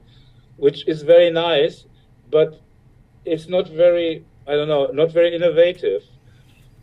which 0.57 0.87
is 0.87 1.03
very 1.03 1.31
nice, 1.31 1.87
but 2.31 2.61
it's 3.25 3.49
not 3.49 3.69
very, 3.69 4.25
I 4.47 4.53
don't 4.53 4.69
know, 4.69 4.87
not 4.87 5.13
very 5.13 5.35
innovative. 5.35 6.03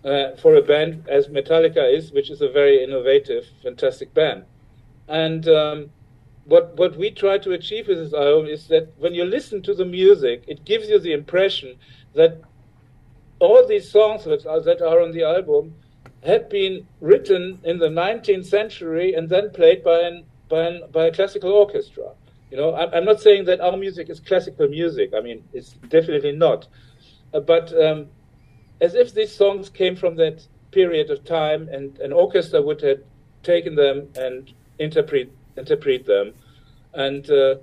Uh, 0.01 0.33
for 0.37 0.55
a 0.55 0.61
band 0.61 1.05
as 1.09 1.27
Metallica 1.27 1.93
is, 1.93 2.13
which 2.13 2.29
is 2.29 2.39
a 2.41 2.47
very 2.47 2.81
innovative, 2.81 3.43
fantastic 3.61 4.13
band. 4.13 4.45
And 5.09 5.45
um, 5.49 5.89
what 6.45 6.77
what 6.77 6.95
we 6.95 7.11
try 7.11 7.37
to 7.39 7.51
achieve 7.51 7.89
with 7.89 7.97
this 7.97 8.13
album 8.13 8.47
is 8.47 8.67
that 8.67 8.87
when 8.97 9.13
you 9.13 9.25
listen 9.25 9.61
to 9.63 9.73
the 9.73 9.83
music, 9.83 10.43
it 10.47 10.63
gives 10.63 10.87
you 10.87 10.99
the 10.99 11.11
impression 11.11 11.75
that 12.15 12.41
all 13.39 13.65
these 13.67 13.91
songs 13.91 14.23
that 14.23 14.45
are, 14.45 14.61
that 14.61 14.81
are 14.81 15.01
on 15.01 15.11
the 15.11 15.23
album 15.23 15.75
had 16.23 16.49
been 16.49 16.85
written 17.01 17.59
in 17.63 17.79
the 17.79 17.87
19th 17.87 18.45
century 18.45 19.13
and 19.13 19.29
then 19.29 19.49
played 19.51 19.83
by 19.83 19.99
an 19.99 20.25
by, 20.49 20.63
an, 20.63 20.83
by 20.91 21.05
a 21.05 21.13
classical 21.13 21.51
orchestra. 21.51 22.11
You 22.51 22.57
know, 22.57 22.75
I'm, 22.75 23.05
not 23.05 23.19
saying 23.19 23.45
that 23.45 23.61
our 23.61 23.77
music 23.77 24.09
is 24.09 24.19
classical 24.19 24.67
music. 24.67 25.13
I 25.15 25.21
mean, 25.21 25.43
it's 25.53 25.73
definitely 25.89 26.31
not. 26.31 26.67
Uh, 27.33 27.41
but 27.41 27.71
um, 27.79 28.07
as 28.81 28.95
if 28.95 29.13
these 29.13 29.31
songs 29.31 29.69
came 29.69 29.95
from 29.95 30.15
that 30.15 30.47
period 30.71 31.11
of 31.11 31.23
time, 31.25 31.69
and 31.69 31.97
an 31.99 32.11
orchestra 32.11 32.61
would 32.61 32.81
have 32.81 33.01
taken 33.43 33.75
them 33.75 34.07
and 34.15 34.51
interpret 34.79 35.31
interpret 35.57 36.05
them, 36.05 36.33
and 36.93 37.29
uh, 37.29 37.55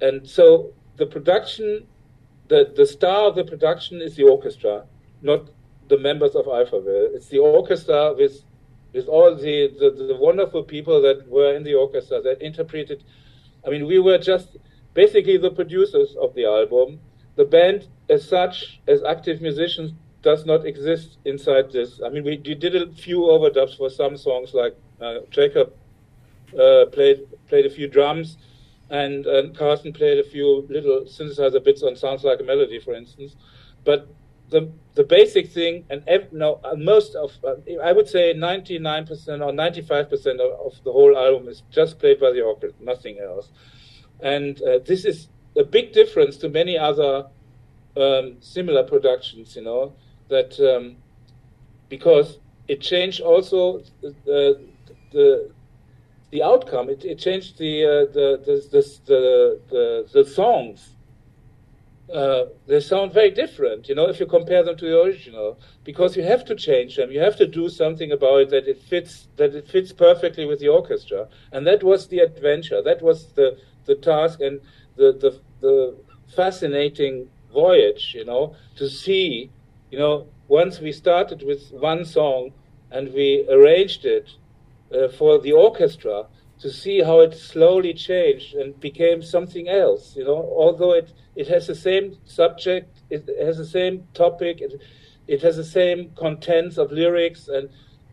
and 0.00 0.26
so 0.26 0.72
the 0.96 1.06
production, 1.06 1.86
the 2.48 2.72
the 2.74 2.86
star 2.86 3.28
of 3.28 3.36
the 3.36 3.44
production 3.44 4.00
is 4.00 4.16
the 4.16 4.24
orchestra, 4.24 4.84
not 5.22 5.48
the 5.88 5.98
members 5.98 6.34
of 6.34 6.46
Alphaville. 6.46 7.14
It's 7.14 7.28
the 7.28 7.38
orchestra 7.38 8.14
with 8.14 8.42
with 8.92 9.06
all 9.06 9.34
the, 9.34 9.68
the, 9.78 9.90
the 9.90 10.16
wonderful 10.16 10.62
people 10.62 11.02
that 11.02 11.28
were 11.28 11.54
in 11.54 11.62
the 11.62 11.74
orchestra 11.74 12.20
that 12.22 12.40
interpreted. 12.40 13.04
I 13.66 13.70
mean, 13.70 13.86
we 13.86 13.98
were 13.98 14.18
just 14.18 14.56
basically 14.94 15.36
the 15.36 15.50
producers 15.50 16.16
of 16.20 16.34
the 16.34 16.44
album. 16.44 17.00
The 17.36 17.44
band, 17.44 17.88
as 18.08 18.28
such, 18.28 18.80
as 18.88 19.02
active 19.04 19.40
musicians, 19.40 19.92
does 20.22 20.44
not 20.44 20.66
exist 20.66 21.18
inside 21.24 21.70
this. 21.70 22.00
I 22.04 22.08
mean, 22.08 22.24
we, 22.24 22.42
we 22.44 22.54
did 22.54 22.74
a 22.74 22.90
few 22.92 23.20
overdubs 23.20 23.76
for 23.76 23.88
some 23.90 24.16
songs, 24.16 24.54
like 24.54 24.76
uh, 25.00 25.20
Jakob 25.30 25.72
uh, 26.58 26.86
played 26.86 27.20
played 27.48 27.66
a 27.66 27.70
few 27.70 27.88
drums, 27.88 28.38
and, 28.90 29.26
and 29.26 29.56
Carsten 29.56 29.92
played 29.92 30.18
a 30.18 30.24
few 30.24 30.66
little 30.68 31.02
synthesizer 31.02 31.62
bits 31.62 31.82
on 31.82 31.94
"Sounds 31.94 32.24
Like 32.24 32.40
a 32.40 32.42
Melody," 32.42 32.80
for 32.80 32.94
instance. 32.94 33.36
But 33.84 34.08
the 34.50 34.70
the 34.94 35.04
basic 35.04 35.50
thing, 35.50 35.84
and 35.90 36.02
ev- 36.06 36.32
no, 36.32 36.60
uh, 36.64 36.74
most 36.74 37.14
of 37.14 37.32
uh, 37.44 37.54
I 37.82 37.92
would 37.92 38.08
say 38.08 38.34
99% 38.34 39.10
or 39.46 39.52
95% 39.52 40.40
of, 40.40 40.66
of, 40.66 40.84
the 40.84 40.90
whole 40.90 41.16
album 41.16 41.48
is 41.48 41.62
just 41.70 41.98
played 42.00 42.18
by 42.18 42.32
the 42.32 42.42
orchestra, 42.42 42.84
nothing 42.84 43.18
else. 43.20 43.48
And 44.20 44.60
uh, 44.62 44.80
this 44.84 45.04
is 45.04 45.28
a 45.56 45.62
big 45.62 45.92
difference 45.92 46.36
to 46.38 46.48
many 46.48 46.76
other 46.76 47.26
um, 47.96 48.38
similar 48.40 48.82
productions, 48.82 49.54
you 49.54 49.62
know, 49.62 49.92
that 50.28 50.58
um, 50.58 50.96
because 51.88 52.38
it 52.66 52.80
changed 52.80 53.20
also 53.20 53.82
the 54.02 54.60
the 55.12 55.50
the 56.30 56.42
outcome. 56.42 56.90
It, 56.90 57.04
it 57.04 57.18
changed 57.18 57.58
the, 57.58 57.84
uh, 57.84 58.12
the, 58.12 58.42
the, 58.44 58.98
the, 59.06 59.60
the, 59.70 60.08
the 60.12 60.24
songs 60.28 60.90
uh, 62.12 62.46
they 62.66 62.80
sound 62.80 63.12
very 63.12 63.30
different, 63.30 63.88
you 63.88 63.94
know, 63.94 64.08
if 64.08 64.18
you 64.18 64.26
compare 64.26 64.62
them 64.62 64.76
to 64.76 64.84
the 64.86 65.00
original, 65.02 65.58
because 65.84 66.16
you 66.16 66.22
have 66.22 66.44
to 66.46 66.54
change 66.54 66.96
them. 66.96 67.10
You 67.10 67.20
have 67.20 67.36
to 67.36 67.46
do 67.46 67.68
something 67.68 68.12
about 68.12 68.40
it 68.40 68.50
that 68.50 68.66
it 68.66 68.80
fits 68.82 69.28
that 69.36 69.54
it 69.54 69.68
fits 69.68 69.92
perfectly 69.92 70.46
with 70.46 70.60
the 70.60 70.68
orchestra, 70.68 71.28
and 71.52 71.66
that 71.66 71.82
was 71.82 72.08
the 72.08 72.20
adventure. 72.20 72.82
That 72.82 73.02
was 73.02 73.32
the 73.32 73.58
the 73.84 73.94
task 73.94 74.40
and 74.40 74.60
the 74.96 75.12
the, 75.12 75.40
the 75.60 75.96
fascinating 76.34 77.28
voyage, 77.52 78.12
you 78.14 78.24
know, 78.24 78.54
to 78.76 78.88
see, 78.88 79.50
you 79.90 79.98
know, 79.98 80.28
once 80.48 80.80
we 80.80 80.92
started 80.92 81.42
with 81.42 81.70
one 81.72 82.04
song 82.04 82.52
and 82.90 83.12
we 83.12 83.46
arranged 83.50 84.04
it 84.04 84.30
uh, 84.94 85.08
for 85.08 85.38
the 85.38 85.52
orchestra 85.52 86.26
to 86.60 86.70
see 86.70 87.02
how 87.02 87.20
it 87.20 87.34
slowly 87.34 87.94
changed 87.94 88.54
and 88.54 88.78
became 88.80 89.22
something 89.22 89.68
else. 89.68 90.16
You 90.16 90.24
know, 90.24 90.52
although 90.56 90.92
it 90.92 91.12
it 91.36 91.48
has 91.48 91.66
the 91.66 91.74
same 91.74 92.16
subject, 92.24 93.02
it 93.10 93.28
has 93.40 93.58
the 93.58 93.66
same 93.66 94.08
topic, 94.14 94.60
it, 94.60 94.80
it 95.26 95.42
has 95.42 95.56
the 95.56 95.64
same 95.64 96.10
contents 96.16 96.78
of 96.78 96.90
lyrics, 96.90 97.48
and 97.48 97.68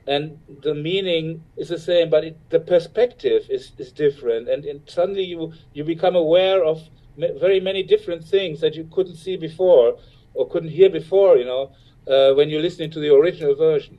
and 0.08 0.38
the 0.62 0.76
meaning 0.76 1.44
is 1.58 1.70
the 1.70 1.80
same, 1.80 2.12
but 2.12 2.24
it, 2.24 2.38
the 2.52 2.60
perspective 2.60 3.48
is, 3.50 3.72
is 3.80 3.92
different, 3.92 4.48
and, 4.48 4.64
and 4.66 4.82
suddenly 4.88 5.24
you 5.24 5.54
you 5.74 5.84
become 5.84 6.16
aware 6.16 6.64
of 6.64 6.82
very 7.18 7.60
many 7.60 7.82
different 7.82 8.24
things 8.24 8.62
that 8.62 8.76
you 8.76 8.88
couldn't 8.92 9.16
see 9.16 9.38
before 9.38 9.98
or 10.34 10.48
couldn't 10.50 10.70
hear 10.70 10.90
before. 10.90 11.38
You 11.38 11.46
know, 11.46 11.72
uh, 12.08 12.36
when 12.36 12.50
you're 12.50 12.62
listening 12.62 12.92
to 12.92 13.00
the 13.00 13.14
original 13.14 13.56
version 13.56 13.98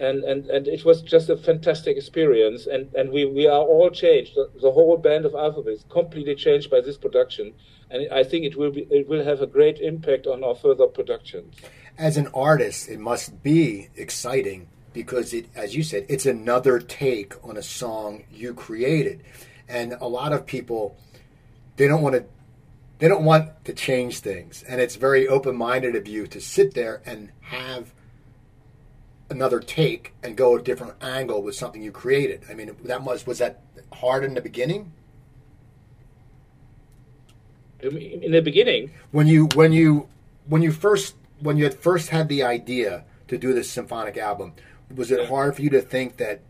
and, 0.00 0.24
and, 0.24 0.46
and 0.46 0.66
it 0.66 0.84
was 0.84 1.02
just 1.02 1.28
a 1.28 1.36
fantastic 1.36 1.96
experience. 1.96 2.66
And, 2.66 2.92
and 2.94 3.10
we, 3.10 3.24
we 3.24 3.46
are 3.46 3.62
all 3.62 3.90
changed. 3.90 4.34
The, 4.34 4.50
the 4.60 4.70
whole 4.70 4.96
band 4.96 5.24
of 5.24 5.32
Alphaville 5.32 5.68
is 5.68 5.84
completely 5.88 6.34
changed 6.34 6.70
by 6.70 6.80
this 6.80 6.96
production, 6.96 7.54
and 7.90 8.10
I 8.12 8.24
think 8.24 8.44
it 8.44 8.56
will 8.56 8.70
be 8.70 8.86
it 8.90 9.08
will 9.08 9.24
have 9.24 9.40
a 9.42 9.46
great 9.46 9.78
impact 9.78 10.26
on 10.26 10.42
our 10.42 10.54
further 10.54 10.86
productions. 10.86 11.56
As 11.98 12.16
an 12.16 12.28
artist, 12.28 12.88
it 12.88 12.98
must 12.98 13.42
be 13.42 13.88
exciting 13.96 14.68
because 14.92 15.32
it, 15.32 15.46
as 15.54 15.74
you 15.74 15.82
said, 15.82 16.06
it's 16.08 16.26
another 16.26 16.78
take 16.78 17.34
on 17.44 17.56
a 17.56 17.62
song 17.62 18.24
you 18.32 18.54
created, 18.54 19.22
and 19.68 19.92
a 20.00 20.08
lot 20.08 20.32
of 20.32 20.46
people 20.46 20.96
they 21.76 21.86
don't 21.86 22.02
want 22.02 22.14
to 22.14 22.24
they 22.98 23.08
don't 23.08 23.24
want 23.24 23.64
to 23.64 23.72
change 23.72 24.20
things, 24.20 24.62
and 24.62 24.80
it's 24.80 24.96
very 24.96 25.28
open 25.28 25.56
minded 25.56 25.94
of 25.96 26.06
you 26.06 26.26
to 26.28 26.40
sit 26.40 26.74
there 26.74 27.02
and 27.04 27.30
have 27.40 27.92
another 29.32 29.58
take 29.58 30.14
and 30.22 30.36
go 30.36 30.56
a 30.56 30.62
different 30.62 30.94
angle 31.02 31.42
with 31.42 31.56
something 31.56 31.82
you 31.82 31.90
created. 31.90 32.44
I 32.48 32.54
mean, 32.54 32.76
that 32.84 33.02
was 33.02 33.26
was 33.26 33.38
that 33.38 33.62
hard 33.92 34.22
in 34.24 34.34
the 34.34 34.40
beginning? 34.40 34.92
In 37.80 38.30
the 38.30 38.40
beginning, 38.40 38.92
when 39.10 39.26
you 39.26 39.48
when 39.54 39.72
you 39.72 40.08
when 40.46 40.62
you 40.62 40.70
first 40.70 41.16
when 41.40 41.56
you 41.56 41.64
had 41.64 41.74
first 41.74 42.10
had 42.10 42.28
the 42.28 42.44
idea 42.44 43.04
to 43.26 43.36
do 43.36 43.52
this 43.52 43.68
symphonic 43.68 44.16
album, 44.16 44.54
was 44.94 45.10
it 45.10 45.28
hard 45.28 45.56
for 45.56 45.62
you 45.62 45.70
to 45.70 45.80
think 45.80 46.18
that 46.18 46.42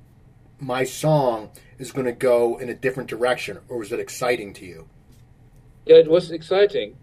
my 0.60 0.84
song 0.84 1.50
is 1.78 1.90
going 1.90 2.04
to 2.04 2.12
go 2.12 2.58
in 2.58 2.68
a 2.68 2.74
different 2.74 3.08
direction, 3.08 3.58
or 3.68 3.78
was 3.78 3.92
it 3.92 3.98
exciting 3.98 4.52
to 4.54 4.66
you? 4.66 4.88
Yeah, 5.86 5.96
it 5.96 6.10
was 6.10 6.30
exciting. 6.30 6.96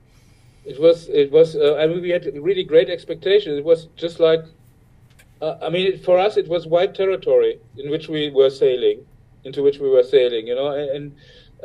It 0.63 0.79
was. 0.79 1.09
It 1.09 1.31
was. 1.31 1.55
Uh, 1.55 1.77
I 1.77 1.87
mean, 1.87 2.01
we 2.01 2.09
had 2.09 2.25
really 2.37 2.63
great 2.63 2.89
expectations. 2.89 3.57
It 3.57 3.65
was 3.65 3.87
just 3.95 4.19
like 4.19 4.43
uh, 5.41 5.57
I 5.61 5.69
mean, 5.69 5.99
for 5.99 6.19
us, 6.19 6.37
it 6.37 6.47
was 6.47 6.67
white 6.67 6.93
territory 6.93 7.59
in 7.77 7.89
which 7.89 8.09
we 8.09 8.29
were 8.29 8.49
sailing, 8.49 9.05
into 9.43 9.63
which 9.63 9.79
we 9.79 9.89
were 9.89 10.03
sailing, 10.03 10.47
you 10.47 10.55
know, 10.55 10.71
and 10.71 11.15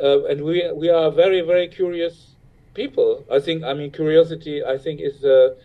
uh, 0.01 0.23
and 0.25 0.43
we 0.43 0.71
we 0.73 0.89
are 0.89 1.11
very 1.11 1.41
very 1.41 1.67
curious 1.67 2.35
people. 2.73 3.25
I 3.31 3.39
think 3.39 3.63
I 3.63 3.73
mean 3.73 3.91
curiosity. 3.91 4.63
I 4.63 4.77
think 4.77 5.01
is 5.01 5.21
the 5.21 5.57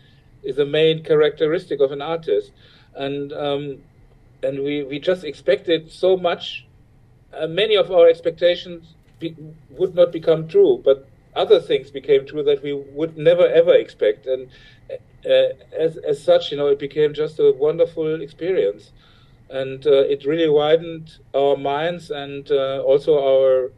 is 0.42 0.57
the 0.57 0.66
main 0.66 1.05
characteristic 1.05 1.81
of 1.81 1.92
an 1.92 2.03
artist, 2.03 2.53
and 2.94 3.33
um, 3.33 3.79
and 4.42 4.64
we 4.64 4.83
we 4.83 4.99
just 4.99 5.25
expected 5.25 5.90
so 5.90 6.16
much. 6.16 6.66
Uh, 7.33 7.46
many 7.46 7.77
of 7.77 7.92
our 7.92 8.09
expectations 8.09 8.96
be, 9.20 9.37
would 9.68 9.94
not 9.94 10.11
become 10.11 10.49
true, 10.49 10.83
but 10.85 11.09
other 11.37 11.61
things 11.61 11.88
became 11.92 12.27
true 12.27 12.42
that 12.42 12.61
we 12.61 12.73
would 12.73 13.16
never 13.16 13.46
ever 13.46 13.73
expect, 13.73 14.27
and 14.27 14.49
uh, 15.26 15.54
as 15.78 15.96
as 15.98 16.22
such, 16.22 16.50
you 16.50 16.56
know, 16.56 16.68
it 16.68 16.78
became 16.78 17.12
just 17.14 17.38
a 17.38 17.52
wonderful 17.52 18.20
experience, 18.22 18.92
and 19.48 19.87
uh, 19.87 20.04
it 20.14 20.24
really 20.24 20.48
widened 20.48 21.18
our 21.35 21.56
minds 21.56 22.11
and 22.11 22.50
uh, 22.50 22.83
also 22.83 23.18
our 23.18 23.72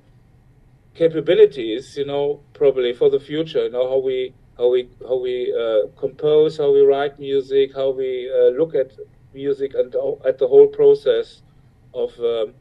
capabilities. 0.94 1.96
You 1.96 2.06
know, 2.06 2.40
probably 2.54 2.92
for 2.92 3.10
the 3.10 3.20
future. 3.20 3.64
You 3.64 3.70
know 3.70 3.88
how 3.88 3.98
we 3.98 4.34
how 4.56 4.70
we 4.70 4.88
how 5.08 5.18
we 5.18 5.52
uh, 5.52 5.88
compose, 5.98 6.58
how 6.58 6.72
we 6.72 6.82
write 6.82 7.18
music, 7.18 7.74
how 7.74 7.90
we 7.90 8.30
uh, 8.30 8.50
look 8.50 8.74
at 8.74 8.92
music, 9.34 9.74
and 9.74 9.94
at 10.24 10.38
the 10.38 10.46
whole 10.46 10.68
process 10.68 11.42
of 11.94 12.18
um, 12.20 12.54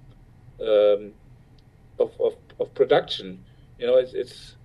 um, 0.62 1.13
of, 2.00 2.12
of, 2.20 2.36
of 2.60 2.74
production. 2.74 3.44
You 3.80 3.88
know, 3.88 3.98
it's, 3.98 4.13
it's 4.13 4.56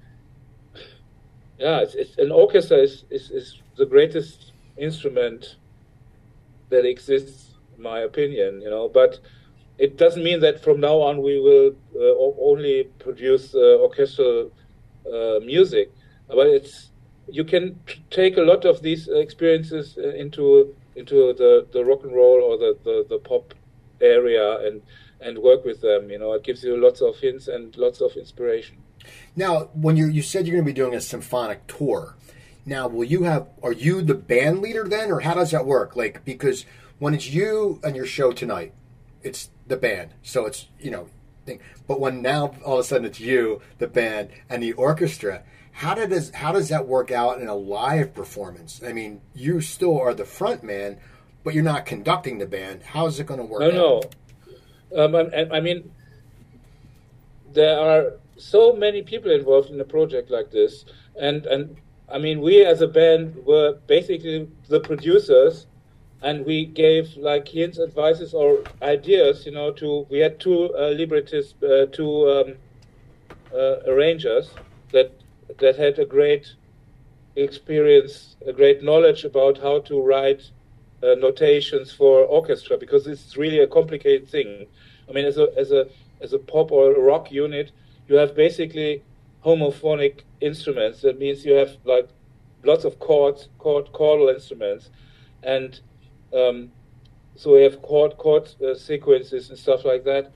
yeah, 1.59 1.81
it's, 1.81 1.94
it's, 1.94 2.18
an 2.18 2.33
orchestra 2.33 2.79
is, 2.79 3.05
is, 3.11 3.31
is 3.31 3.62
the 3.77 3.87
greatest 3.87 4.53
instrument 4.77 5.57
that 6.69 6.85
exists, 6.85 7.55
in 7.77 7.83
my 7.83 8.01
opinion. 8.01 8.61
You 8.61 8.71
know, 8.71 8.89
but 8.89 9.21
it 9.79 9.97
doesn't 9.97 10.25
mean 10.25 10.41
that 10.41 10.62
from 10.62 10.81
now 10.81 10.97
on 11.01 11.23
we 11.23 11.41
will 11.41 11.73
uh, 11.95 12.43
only 12.51 12.85
produce 12.99 13.55
uh, 13.55 13.79
orchestral 13.81 14.51
uh, 15.07 15.41
music. 15.41 15.93
But 16.29 16.49
it's 16.49 16.91
you 17.29 17.45
can 17.45 17.81
take 18.11 18.37
a 18.37 18.43
lot 18.43 18.65
of 18.65 18.83
these 18.83 19.09
experiences 19.09 19.99
uh, 19.99 20.09
into 20.11 20.75
into 20.95 21.35
the, 21.35 21.67
the 21.73 21.85
rock 21.85 22.03
and 22.05 22.15
roll 22.15 22.43
or 22.43 22.57
the, 22.57 22.79
the, 22.85 23.07
the 23.09 23.19
pop 23.19 23.55
area 24.01 24.67
and 24.67 24.83
and 25.21 25.39
work 25.39 25.65
with 25.65 25.81
them. 25.81 26.11
You 26.11 26.19
know, 26.19 26.33
it 26.33 26.45
gives 26.45 26.62
you 26.62 26.77
lots 26.77 27.01
of 27.01 27.17
hints 27.19 27.49
and 27.49 27.77
lots 27.77 28.01
of 28.01 28.12
inspiration. 28.17 28.79
Now, 29.35 29.71
when 29.75 29.97
you 29.97 30.07
you 30.07 30.23
said 30.23 30.47
you're 30.47 30.57
going 30.57 30.65
to 30.65 30.73
be 30.73 30.75
doing 30.75 30.95
a 30.95 31.01
symphonic 31.01 31.67
tour, 31.67 32.15
now 32.66 32.88
will 32.88 33.05
you 33.05 33.22
have? 33.22 33.48
Are 33.62 33.72
you 33.72 34.02
the 34.02 34.14
band 34.14 34.61
leader 34.61 34.85
then, 34.85 35.11
or 35.11 35.20
how 35.20 35.35
does 35.35 35.52
that 35.52 35.64
work? 35.64 35.96
Like 35.96 36.24
because 36.24 36.66
when 36.98 37.14
it's 37.14 37.31
you 37.31 37.81
and 37.83 37.96
your 37.96 38.07
show 38.07 38.33
tonight, 38.33 38.74
it's 39.22 39.50
the 39.66 39.76
band, 39.76 40.11
so 40.22 40.44
it's 40.46 40.66
you 40.79 40.90
know. 40.90 41.09
Thing. 41.46 41.61
But 41.87 42.00
when 42.00 42.22
now 42.22 42.57
all 42.64 42.74
of 42.74 42.81
a 42.81 42.83
sudden 42.83 43.07
it's 43.07 43.20
you, 43.20 43.61
the 43.79 43.87
band, 43.87 44.31
and 44.50 44.61
the 44.61 44.72
orchestra, 44.72 45.44
how 45.70 45.94
does 45.94 46.31
how 46.31 46.50
does 46.52 46.70
that 46.70 46.88
work 46.88 47.12
out 47.12 47.40
in 47.40 47.48
a 47.48 47.55
live 47.55 48.14
performance? 48.14 48.81
I 48.85 48.92
mean, 48.92 49.20
you 49.35 49.61
still 49.61 50.00
are 50.00 50.14
the 50.14 50.24
front 50.24 50.64
man, 50.64 50.98
but 51.44 51.55
you're 51.55 51.62
not 51.62 51.85
conducting 51.85 52.38
the 52.38 52.46
band. 52.46 52.83
How 52.83 53.07
is 53.07 53.20
it 53.20 53.26
going 53.26 53.38
to 53.38 53.46
work? 53.46 53.61
No, 53.61 53.98
out? 53.98 54.16
no. 54.90 55.05
Um, 55.05 55.14
I, 55.14 55.59
I, 55.59 55.61
mean, 55.61 55.92
there 57.52 57.79
are 57.79 58.14
so 58.38 58.72
many 58.72 59.02
people 59.02 59.31
involved 59.31 59.70
in 59.70 59.79
a 59.79 59.85
project 59.85 60.31
like 60.31 60.50
this, 60.50 60.87
and 61.14 61.44
and 61.46 61.76
I 62.09 62.19
mean, 62.19 62.40
we 62.40 62.64
as 62.64 62.83
a 62.83 62.87
band 62.87 63.35
were 63.45 63.79
basically 63.87 64.49
the 64.69 64.81
producers, 64.81 65.66
and 66.23 66.47
we 66.47 66.66
gave 66.66 67.16
like 67.16 67.49
hints, 67.49 67.79
advices, 67.79 68.33
or 68.33 68.62
ideas. 68.83 69.45
You 69.45 69.53
know, 69.53 69.73
to 69.73 70.07
we 70.09 70.19
had 70.19 70.38
two 70.38 70.75
uh, 70.75 70.95
librettists, 70.97 71.61
uh, 71.62 71.87
two 71.92 72.31
um, 72.31 72.55
uh, 73.53 73.81
arrangers 73.87 74.51
that 74.92 75.12
that 75.59 75.77
had 75.77 75.99
a 75.99 76.05
great 76.05 76.55
experience, 77.35 78.37
a 78.47 78.53
great 78.53 78.83
knowledge 78.83 79.25
about 79.25 79.59
how 79.59 79.81
to 79.81 80.01
write 80.01 80.51
uh, 81.03 81.14
notations 81.19 81.92
for 81.92 82.25
orchestra 82.25 82.79
because 82.79 83.07
it's 83.07 83.37
really 83.37 83.61
a 83.61 83.66
complicated 83.66 84.29
thing. 84.29 84.66
I 85.09 85.12
mean, 85.12 85.25
as 85.25 85.38
a 85.38 85.49
as 85.57 85.73
a 85.73 85.88
as 86.21 86.33
a 86.33 86.38
pop 86.38 86.71
or 86.73 86.92
a 86.92 87.01
rock 87.01 87.31
unit, 87.33 87.73
you 88.09 88.16
have 88.16 88.35
basically 88.35 89.03
homophonic 89.46 90.22
instruments. 90.40 91.02
That 91.02 91.18
means 91.18 91.46
you 91.46 91.54
have 91.54 91.76
like 91.85 92.09
lots 92.64 92.85
of 92.85 92.98
chords, 92.98 93.48
chord 93.59 93.87
chordal 93.92 94.35
instruments, 94.35 94.90
and 95.44 95.80
um, 96.35 96.72
so 97.37 97.54
we 97.54 97.62
have 97.62 97.80
chord 97.82 98.16
chord 98.18 98.48
uh, 98.61 98.74
sequences 98.74 99.50
and 99.50 99.59
stuff 99.59 99.85
like 99.85 100.04
that. 100.04 100.32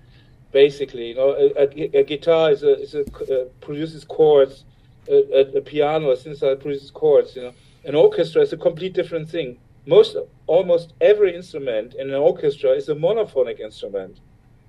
Basically, 0.52 1.08
you 1.08 1.14
know, 1.14 1.30
a, 1.30 1.62
a, 1.62 2.00
a 2.00 2.04
guitar 2.04 2.50
is 2.50 2.62
a, 2.62 2.80
is 2.80 2.94
a 2.94 3.02
uh, 3.02 3.44
produces 3.60 4.04
chords, 4.04 4.64
a, 5.08 5.56
a, 5.56 5.60
piano, 5.60 6.10
a 6.10 6.16
synthesizer 6.16 6.60
produces 6.60 6.90
chords. 6.90 7.36
You 7.36 7.42
know, 7.42 7.54
an 7.84 7.94
orchestra 7.94 8.42
is 8.42 8.52
a 8.52 8.56
complete 8.56 8.92
different 8.92 9.28
thing. 9.28 9.58
Most, 9.86 10.16
almost 10.46 10.92
every 11.00 11.34
instrument 11.34 11.94
in 11.94 12.10
an 12.10 12.16
orchestra 12.16 12.70
is 12.70 12.88
a 12.88 12.94
monophonic 12.94 13.60
instrument. 13.60 14.20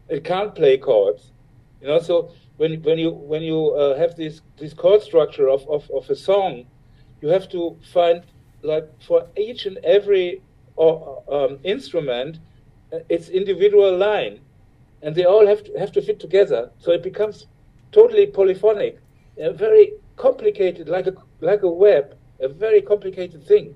It 0.08 0.24
can't 0.24 0.54
play 0.54 0.78
chords. 0.78 1.32
You 1.82 1.88
know, 1.88 2.00
so 2.00 2.32
when 2.58 2.82
when 2.84 2.98
you 3.00 3.12
when 3.12 3.42
you 3.42 3.72
uh, 3.72 3.98
have 3.98 4.16
this 4.16 4.42
this 4.58 4.74
chord 4.74 5.02
structure 5.02 5.50
of, 5.50 5.68
of, 5.68 5.90
of 5.92 6.10
a 6.10 6.16
song, 6.16 6.66
you 7.22 7.30
have 7.30 7.50
to 7.50 7.78
find 7.94 8.24
like 8.62 8.88
for 9.02 9.28
each 9.36 9.66
and 9.66 9.78
every 9.84 10.42
uh, 10.78 11.16
um, 11.30 11.60
instrument 11.64 12.40
uh, 12.94 13.00
its 13.10 13.30
individual 13.30 13.98
line, 13.98 14.40
and 15.02 15.16
they 15.16 15.26
all 15.26 15.48
have 15.48 15.64
to 15.64 15.74
have 15.80 15.92
to 15.94 16.02
fit 16.02 16.20
together. 16.20 16.72
So 16.80 16.92
it 16.92 17.04
becomes 17.04 17.48
totally 17.92 18.28
polyphonic, 18.28 19.00
a 19.38 19.52
very 19.52 19.94
complicated, 20.18 20.88
like 20.90 21.08
a 21.08 21.14
like 21.40 21.64
a 21.64 21.70
web, 21.70 22.16
a 22.40 22.48
very 22.48 22.82
complicated 22.82 23.46
thing, 23.48 23.76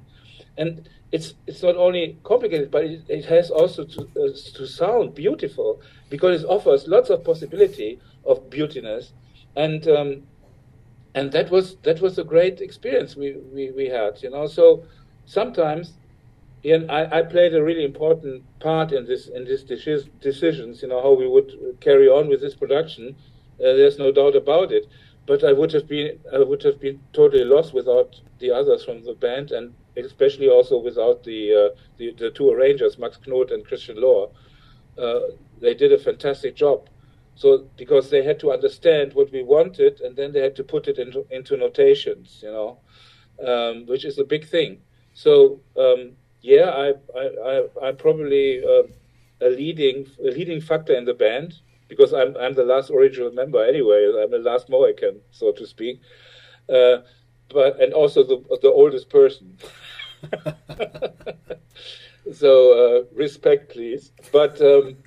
and 0.58 0.88
it's 1.12 1.34
it's 1.48 1.64
not 1.64 1.76
only 1.76 2.18
complicated, 2.24 2.72
but 2.72 2.84
it, 2.84 3.02
it 3.08 3.26
has 3.26 3.50
also 3.50 3.86
to 3.86 4.02
uh, 4.02 4.58
to 4.58 4.68
sound 4.68 5.16
beautiful 5.16 5.82
because 6.10 6.44
it 6.44 6.48
offers 6.48 6.88
lots 6.88 7.10
of 7.10 7.24
possibility 7.24 8.00
of 8.26 8.50
beautiness, 8.50 9.12
and 9.56 9.88
um, 9.88 10.24
and 11.16 11.32
that 11.32 11.50
was 11.50 11.78
that 11.84 12.02
was 12.02 12.18
a 12.18 12.24
great 12.24 12.60
experience 12.62 13.16
we, 13.16 13.38
we, 13.54 13.72
we 13.72 13.86
had, 13.88 14.22
you 14.22 14.30
know. 14.30 14.48
So 14.48 14.84
sometimes, 15.26 15.94
Ian, 16.64 16.90
I, 16.90 17.20
I 17.20 17.22
played 17.22 17.56
a 17.56 17.64
really 17.64 17.86
important 17.86 18.44
part 18.60 18.92
in 18.92 19.06
this 19.06 19.28
in 19.28 19.46
this 19.46 19.64
decisions, 19.64 20.82
you 20.82 20.90
know, 20.90 21.02
how 21.02 21.14
we 21.14 21.28
would 21.28 21.78
carry 21.80 22.08
on 22.08 22.28
with 22.28 22.42
this 22.42 22.54
production. 22.54 23.16
Uh, 23.60 23.74
there's 23.80 23.98
no 23.98 24.12
doubt 24.12 24.36
about 24.36 24.72
it. 24.74 24.88
But 25.26 25.44
I 25.44 25.54
would 25.54 25.72
have 25.72 25.88
been 25.88 26.20
I 26.34 26.40
would 26.40 26.62
have 26.64 26.80
been 26.80 27.00
totally 27.14 27.46
lost 27.46 27.74
without 27.74 28.20
the 28.40 28.52
others 28.52 28.84
from 28.84 29.04
the 29.04 29.14
band, 29.14 29.52
and 29.52 29.74
especially 29.96 30.50
also 30.50 30.78
without 30.78 31.24
the 31.24 31.54
uh, 31.54 31.76
the, 31.98 32.12
the, 32.12 32.30
two 32.30 32.50
arrangers, 32.52 33.00
Max 33.00 33.18
Knoth 33.26 33.52
and 33.52 33.66
Christian 33.66 34.00
Lohr. 34.00 34.30
Uh, 34.98 35.22
they 35.62 35.74
did 35.74 35.92
a 35.94 35.98
fantastic 35.98 36.56
job. 36.56 36.90
So 37.36 37.68
because 37.78 38.10
they 38.10 38.24
had 38.24 38.40
to 38.40 38.52
understand 38.52 39.14
what 39.14 39.32
we 39.32 39.44
wanted, 39.44 40.02
and 40.02 40.16
then 40.16 40.32
they 40.32 40.42
had 40.42 40.56
to 40.56 40.64
put 40.64 40.88
it 40.88 40.98
into 40.98 41.26
into 41.30 41.58
notations, 41.58 42.40
you 42.42 42.52
know, 42.52 42.80
um, 43.46 43.86
which 43.86 44.06
is 44.06 44.18
a 44.18 44.24
big 44.24 44.48
thing. 44.48 44.82
So 45.14 45.60
um, 45.78 46.14
yeah, 46.42 46.70
I, 46.70 46.94
I, 47.84 47.90
am 47.90 47.98
probably 47.98 48.64
uh, 48.64 48.84
a 49.42 49.50
leading 49.50 50.08
a 50.20 50.32
leading 50.32 50.62
factor 50.62 50.94
in 50.94 51.06
the 51.06 51.14
band 51.14 51.56
because 51.90 52.14
I'm 52.14 52.38
I'm 52.38 52.54
the 52.54 52.64
last 52.64 52.90
original 52.90 53.32
member 53.32 53.64
anyway. 53.64 54.12
I'm 54.22 54.32
the 54.32 54.40
last 54.40 54.70
Mohican, 54.70 55.20
so 55.32 55.52
to 55.52 55.68
speak. 55.68 56.00
Uh, 56.70 57.00
but 57.50 57.80
and 57.82 57.94
also 57.94 58.24
the 58.24 58.42
the 58.62 58.72
oldest 58.72 59.10
person. 59.10 59.58
so 62.34 62.74
uh, 62.74 63.04
respect, 63.14 63.72
please. 63.72 64.12
But 64.32 64.62
um, 64.62 64.98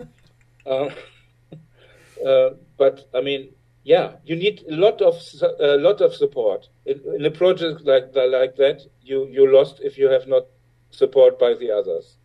uh, 2.27 2.51
but 2.77 3.09
I 3.15 3.21
mean, 3.21 3.51
yeah, 3.85 4.17
you 4.25 4.37
need 4.37 4.65
a 4.71 4.75
lot 4.75 5.01
of 5.01 5.15
a 5.61 5.77
lot 5.77 6.01
of 6.01 6.15
support 6.15 6.69
in, 6.85 7.01
in 7.17 7.25
a 7.25 7.31
project 7.31 7.85
like 7.85 8.15
like 8.15 8.57
that. 8.57 8.83
You 9.03 9.27
you 9.31 9.53
lost 9.53 9.81
if 9.83 9.99
you 9.99 10.09
have 10.11 10.27
not 10.27 10.45
support 10.91 11.39
by 11.39 11.55
the 11.55 11.71
others. 11.71 12.17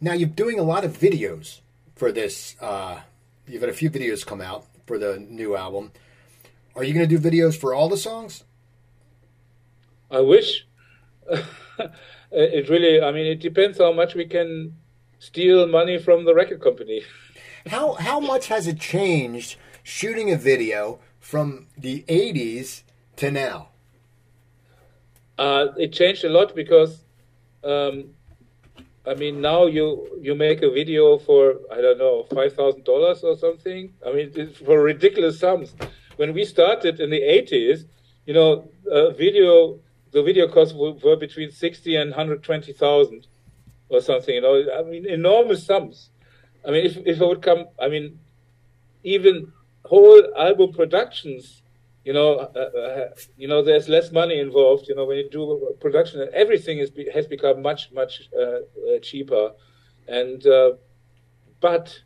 Now 0.00 0.12
you're 0.12 0.28
doing 0.28 0.58
a 0.58 0.62
lot 0.62 0.84
of 0.84 0.98
videos 0.98 1.60
for 1.94 2.12
this. 2.12 2.56
Uh, 2.60 3.00
you've 3.46 3.62
had 3.62 3.70
a 3.70 3.74
few 3.74 3.90
videos 3.90 4.26
come 4.26 4.40
out 4.40 4.64
for 4.86 4.98
the 4.98 5.18
new 5.18 5.56
album. 5.56 5.92
Are 6.74 6.84
you 6.84 6.94
going 6.94 7.08
to 7.08 7.18
do 7.18 7.22
videos 7.22 7.56
for 7.56 7.74
all 7.74 7.88
the 7.88 7.96
songs? 7.96 8.44
I 10.10 10.20
wish. 10.20 10.66
it 12.30 12.68
really, 12.68 13.00
I 13.00 13.12
mean, 13.12 13.26
it 13.26 13.40
depends 13.40 13.78
how 13.78 13.92
much 13.92 14.14
we 14.14 14.26
can 14.26 14.76
steal 15.18 15.66
money 15.66 15.98
from 15.98 16.24
the 16.24 16.34
record 16.34 16.60
company. 16.60 17.02
How 17.66 17.94
how 17.94 18.18
much 18.18 18.48
has 18.48 18.66
it 18.66 18.80
changed 18.80 19.56
shooting 19.82 20.32
a 20.32 20.36
video 20.36 20.98
from 21.20 21.66
the 21.78 22.04
'80s 22.08 22.82
to 23.16 23.30
now? 23.30 23.68
Uh, 25.38 25.68
it 25.76 25.92
changed 25.92 26.24
a 26.24 26.28
lot 26.28 26.54
because, 26.54 27.04
um, 27.64 28.10
I 29.06 29.14
mean, 29.14 29.40
now 29.40 29.66
you 29.66 30.18
you 30.20 30.34
make 30.34 30.62
a 30.62 30.70
video 30.70 31.18
for 31.18 31.54
I 31.70 31.80
don't 31.80 31.98
know 31.98 32.24
five 32.34 32.54
thousand 32.54 32.84
dollars 32.84 33.22
or 33.22 33.36
something. 33.36 33.92
I 34.06 34.12
mean, 34.12 34.52
for 34.52 34.82
ridiculous 34.82 35.38
sums. 35.38 35.74
When 36.16 36.34
we 36.34 36.44
started 36.44 37.00
in 37.00 37.10
the 37.10 37.20
'80s, 37.20 37.86
you 38.26 38.34
know, 38.34 38.68
video 39.16 39.78
the 40.10 40.22
video 40.22 40.46
costs 40.46 40.74
were, 40.74 40.92
were 40.92 41.16
between 41.16 41.50
sixty 41.50 41.96
and 41.96 42.12
hundred 42.12 42.42
twenty 42.42 42.72
thousand 42.72 43.26
or 43.88 44.00
something. 44.00 44.34
You 44.34 44.40
know, 44.40 44.64
I 44.78 44.82
mean, 44.82 45.06
enormous 45.06 45.64
sums. 45.64 46.10
I 46.66 46.70
mean, 46.70 46.86
if 46.86 46.96
if 46.98 47.20
it 47.20 47.26
would 47.26 47.42
come, 47.42 47.66
I 47.80 47.88
mean, 47.88 48.18
even 49.02 49.52
whole 49.84 50.22
album 50.36 50.72
productions, 50.72 51.62
you 52.04 52.12
know, 52.12 52.34
uh, 52.38 52.58
uh, 52.58 53.08
you 53.36 53.48
know, 53.48 53.62
there's 53.62 53.88
less 53.88 54.12
money 54.12 54.38
involved. 54.38 54.88
You 54.88 54.94
know, 54.94 55.04
when 55.04 55.18
you 55.18 55.28
do 55.30 55.76
production, 55.80 56.28
everything 56.32 56.78
is 56.78 56.90
has 57.14 57.26
become 57.26 57.62
much 57.62 57.92
much 57.92 58.28
uh, 58.36 58.42
uh, 58.42 58.98
cheaper, 59.02 59.52
and 60.08 60.46
uh, 60.46 60.72
but 61.60 62.00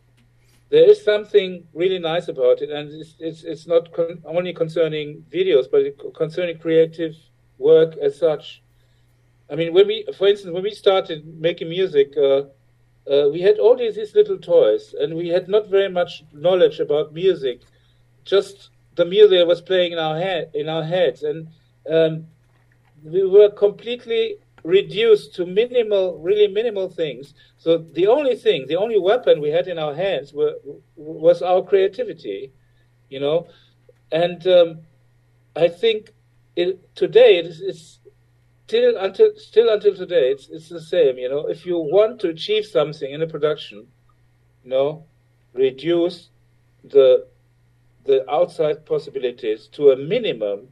there 0.71 0.89
is 0.91 1.03
something 1.05 1.65
really 1.75 1.99
nice 1.99 2.29
about 2.29 2.63
it, 2.63 2.71
and 2.71 2.91
it's 2.93 3.15
it's, 3.19 3.45
it's 3.45 3.67
not 3.67 3.93
con- 3.93 4.23
only 4.25 4.53
concerning 4.53 5.25
videos, 5.31 5.67
but 5.71 5.83
concerning 6.15 6.59
creative 6.59 7.15
work 7.59 7.97
as 7.99 8.19
such. 8.19 8.63
I 9.51 9.55
mean, 9.55 9.73
when 9.73 9.87
we, 9.87 10.07
for 10.17 10.27
instance, 10.27 10.53
when 10.53 10.63
we 10.65 10.73
started 10.73 11.25
making 11.39 11.69
music, 11.69 12.17
uh, 12.17 12.43
uh, 13.11 13.29
we 13.33 13.41
had 13.41 13.59
all 13.59 13.77
these, 13.77 13.97
these 13.97 14.15
little 14.15 14.39
toys, 14.39 14.95
and 14.99 15.15
we 15.15 15.29
had 15.29 15.49
not 15.49 15.69
very 15.69 15.89
much 15.89 16.25
knowledge 16.33 16.81
about 16.81 17.13
music, 17.13 17.61
just 18.25 18.71
the 18.97 19.05
music 19.05 19.39
that 19.39 19.47
was 19.47 19.61
playing 19.61 19.93
in 19.93 19.99
our 19.99 20.19
head, 20.19 20.51
in 20.55 20.69
our 20.69 20.83
heads, 20.83 21.23
and 21.23 21.49
um, 21.91 22.27
we 23.05 23.25
were 23.25 23.51
completely 23.51 24.37
reduced 24.65 25.35
to 25.35 25.47
minimal, 25.47 26.19
really 26.19 26.49
minimal 26.49 26.89
things. 26.89 27.35
So 27.57 27.79
the 27.79 28.09
only 28.09 28.35
thing, 28.35 28.67
the 28.67 28.77
only 28.77 28.99
weapon 28.99 29.41
we 29.41 29.51
had 29.51 29.69
in 29.69 29.79
our 29.79 29.95
hands 29.95 30.33
were, 30.33 30.55
was 30.97 31.41
our 31.43 31.63
creativity, 31.63 32.53
you 33.09 33.21
know, 33.21 33.47
and 34.11 34.45
um, 34.49 34.81
I 35.55 35.69
think 35.69 36.13
it, 36.57 36.95
today 36.97 37.39
it 37.39 37.47
is, 37.47 37.61
it's 37.61 37.99
till 38.67 38.97
until 38.97 39.31
still 39.37 39.69
until 39.69 39.95
today, 39.95 40.31
it's 40.31 40.49
it's 40.49 40.69
the 40.69 40.81
same. 40.81 41.19
You 41.19 41.29
know, 41.29 41.47
if 41.49 41.65
you 41.65 41.79
want 41.79 42.21
to 42.21 42.29
achieve 42.29 42.67
something 42.67 43.11
in 43.11 43.23
a 43.23 43.27
production, 43.27 43.87
you 44.65 44.71
know, 44.71 45.05
reduce 45.55 46.31
the 46.85 47.27
the 48.05 48.29
outside 48.31 48.87
possibilities 48.87 49.69
to 49.73 49.91
a 49.91 49.97
minimum, 49.97 50.69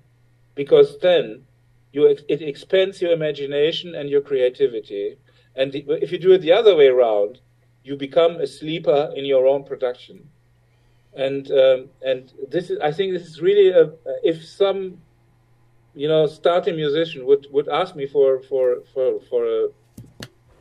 because 0.54 0.98
then 1.00 1.44
you 1.92 2.06
it 2.06 2.42
expands 2.42 3.00
your 3.00 3.12
imagination 3.12 3.94
and 3.94 4.08
your 4.08 4.20
creativity. 4.20 5.16
And 5.56 5.74
if 5.74 6.10
you 6.10 6.18
do 6.18 6.32
it 6.32 6.38
the 6.38 6.52
other 6.52 6.74
way 6.74 6.88
around, 6.88 7.38
you 7.84 7.96
become 7.96 8.36
a 8.40 8.46
sleeper 8.46 9.12
in 9.14 9.24
your 9.24 9.46
own 9.46 9.62
production. 9.62 10.28
And 11.14 11.48
um, 11.52 11.90
and 12.02 12.32
this 12.50 12.70
is 12.70 12.78
I 12.80 12.90
think 12.90 13.12
this 13.12 13.26
is 13.26 13.40
really 13.40 13.70
a 13.70 13.92
if 14.24 14.44
some 14.44 14.98
you 15.94 16.08
know, 16.08 16.26
starting 16.26 16.76
musician 16.76 17.24
would, 17.26 17.46
would 17.50 17.68
ask 17.68 17.94
me 17.94 18.06
for 18.06 18.40
for 18.40 18.82
for 18.92 19.20
for 19.28 19.46
a, 19.46 19.68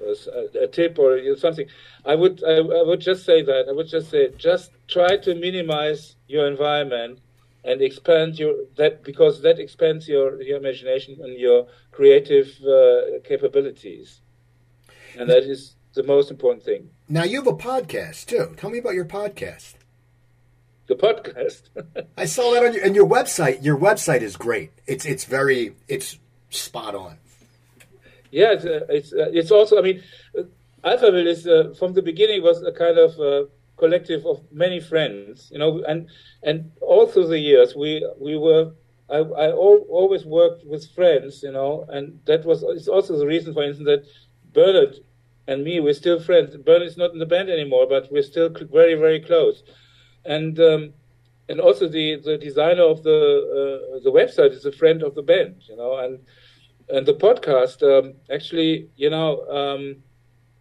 a, 0.06 0.64
a 0.64 0.68
tip 0.68 1.00
or 1.00 1.20
something, 1.38 1.68
I 2.06 2.16
would 2.16 2.44
I, 2.44 2.58
I, 2.58 2.84
would 2.84 3.02
just 3.02 3.26
say 3.26 3.42
that 3.42 3.66
I 3.68 3.72
would 3.72 3.88
just 3.88 4.10
say 4.10 4.30
just 4.38 4.72
try 4.88 5.18
to 5.18 5.36
minimize 5.36 6.16
your 6.28 6.48
environment 6.48 7.20
and 7.64 7.82
expand 7.82 8.38
your 8.38 8.56
that 8.78 9.04
because 9.04 9.42
that 9.42 9.60
expands 9.60 10.08
your 10.08 10.42
your 10.42 10.58
imagination 10.58 11.18
and 11.22 11.38
your 11.40 11.68
creative 11.92 12.48
uh, 12.64 13.20
capabilities, 13.24 14.22
and 15.18 15.30
that 15.30 15.44
is 15.44 15.76
the 15.94 16.04
most 16.04 16.30
important 16.32 16.64
thing. 16.64 16.90
Now 17.08 17.24
you 17.24 17.38
have 17.38 17.48
a 17.48 17.58
podcast 17.58 18.26
too. 18.26 18.54
Tell 18.58 18.70
me 18.70 18.80
about 18.80 18.96
your 18.96 19.06
podcast. 19.06 19.76
The 20.88 20.96
podcast. 20.96 21.62
I 22.18 22.26
saw 22.26 22.54
that 22.54 22.66
on 22.66 22.74
your 22.74 22.84
and 22.84 22.96
your 22.96 23.08
website. 23.08 23.64
Your 23.64 23.78
website 23.78 24.22
is 24.22 24.36
great. 24.36 24.72
It's 24.86 25.06
it's 25.06 25.26
very 25.26 25.76
it's 25.88 26.20
spot 26.50 26.96
on. 26.96 27.18
Yeah, 28.32 28.54
it's 28.54 28.66
uh, 28.66 28.86
it's, 28.90 29.14
uh, 29.14 29.30
it's 29.32 29.52
also. 29.52 29.78
I 29.78 29.82
mean, 29.82 30.04
uh, 30.38 30.44
Alphaville 30.84 31.28
is 31.28 31.48
uh, 31.48 31.74
from 31.78 31.94
the 31.94 32.02
beginning 32.02 32.42
was 32.42 32.62
a 32.64 32.72
kind 32.72 32.98
of 32.98 33.20
uh, 33.20 33.46
collective 33.78 34.26
of 34.26 34.42
many 34.52 34.80
friends, 34.80 35.50
you 35.52 35.60
know, 35.60 35.84
and 35.88 36.10
and 36.42 36.72
all 36.82 37.08
through 37.08 37.28
the 37.28 37.40
years 37.40 37.76
we 37.76 38.06
we 38.20 38.38
were. 38.38 38.72
I, 39.10 39.18
I 39.18 39.50
al- 39.50 39.86
always 39.90 40.26
worked 40.26 40.66
with 40.66 40.90
friends, 40.96 41.44
you 41.44 41.52
know, 41.52 41.86
and 41.90 42.20
that 42.26 42.46
was 42.46 42.64
it's 42.64 42.88
also 42.88 43.18
the 43.18 43.28
reason, 43.28 43.54
for 43.54 43.64
instance, 43.64 43.86
that 43.86 44.06
Bernhard 44.54 44.96
and 45.48 45.64
me 45.64 45.80
we're 45.80 45.94
still 45.94 46.20
friends. 46.20 46.56
Bernhard's 46.58 46.98
not 46.98 47.12
in 47.12 47.20
the 47.20 47.26
band 47.26 47.50
anymore, 47.50 47.86
but 47.88 48.12
we're 48.12 48.24
still 48.24 48.50
very 48.50 48.96
very 48.96 49.20
close, 49.20 49.62
and 50.26 50.60
um, 50.60 50.94
and 51.50 51.60
also 51.60 51.88
the 51.88 52.16
the 52.18 52.38
designer 52.38 52.84
of 52.84 53.04
the 53.04 53.12
uh, 53.12 54.00
the 54.04 54.12
website 54.12 54.52
is 54.52 54.66
a 54.66 54.72
friend 54.72 55.04
of 55.04 55.16
the 55.16 55.22
band, 55.24 55.56
you 55.68 55.76
know, 55.76 55.98
and 55.98 56.20
and 56.90 57.06
the 57.06 57.14
podcast 57.14 57.82
um, 57.84 58.14
actually, 58.32 58.90
you 58.96 59.10
know. 59.10 59.46
Um, 59.48 60.04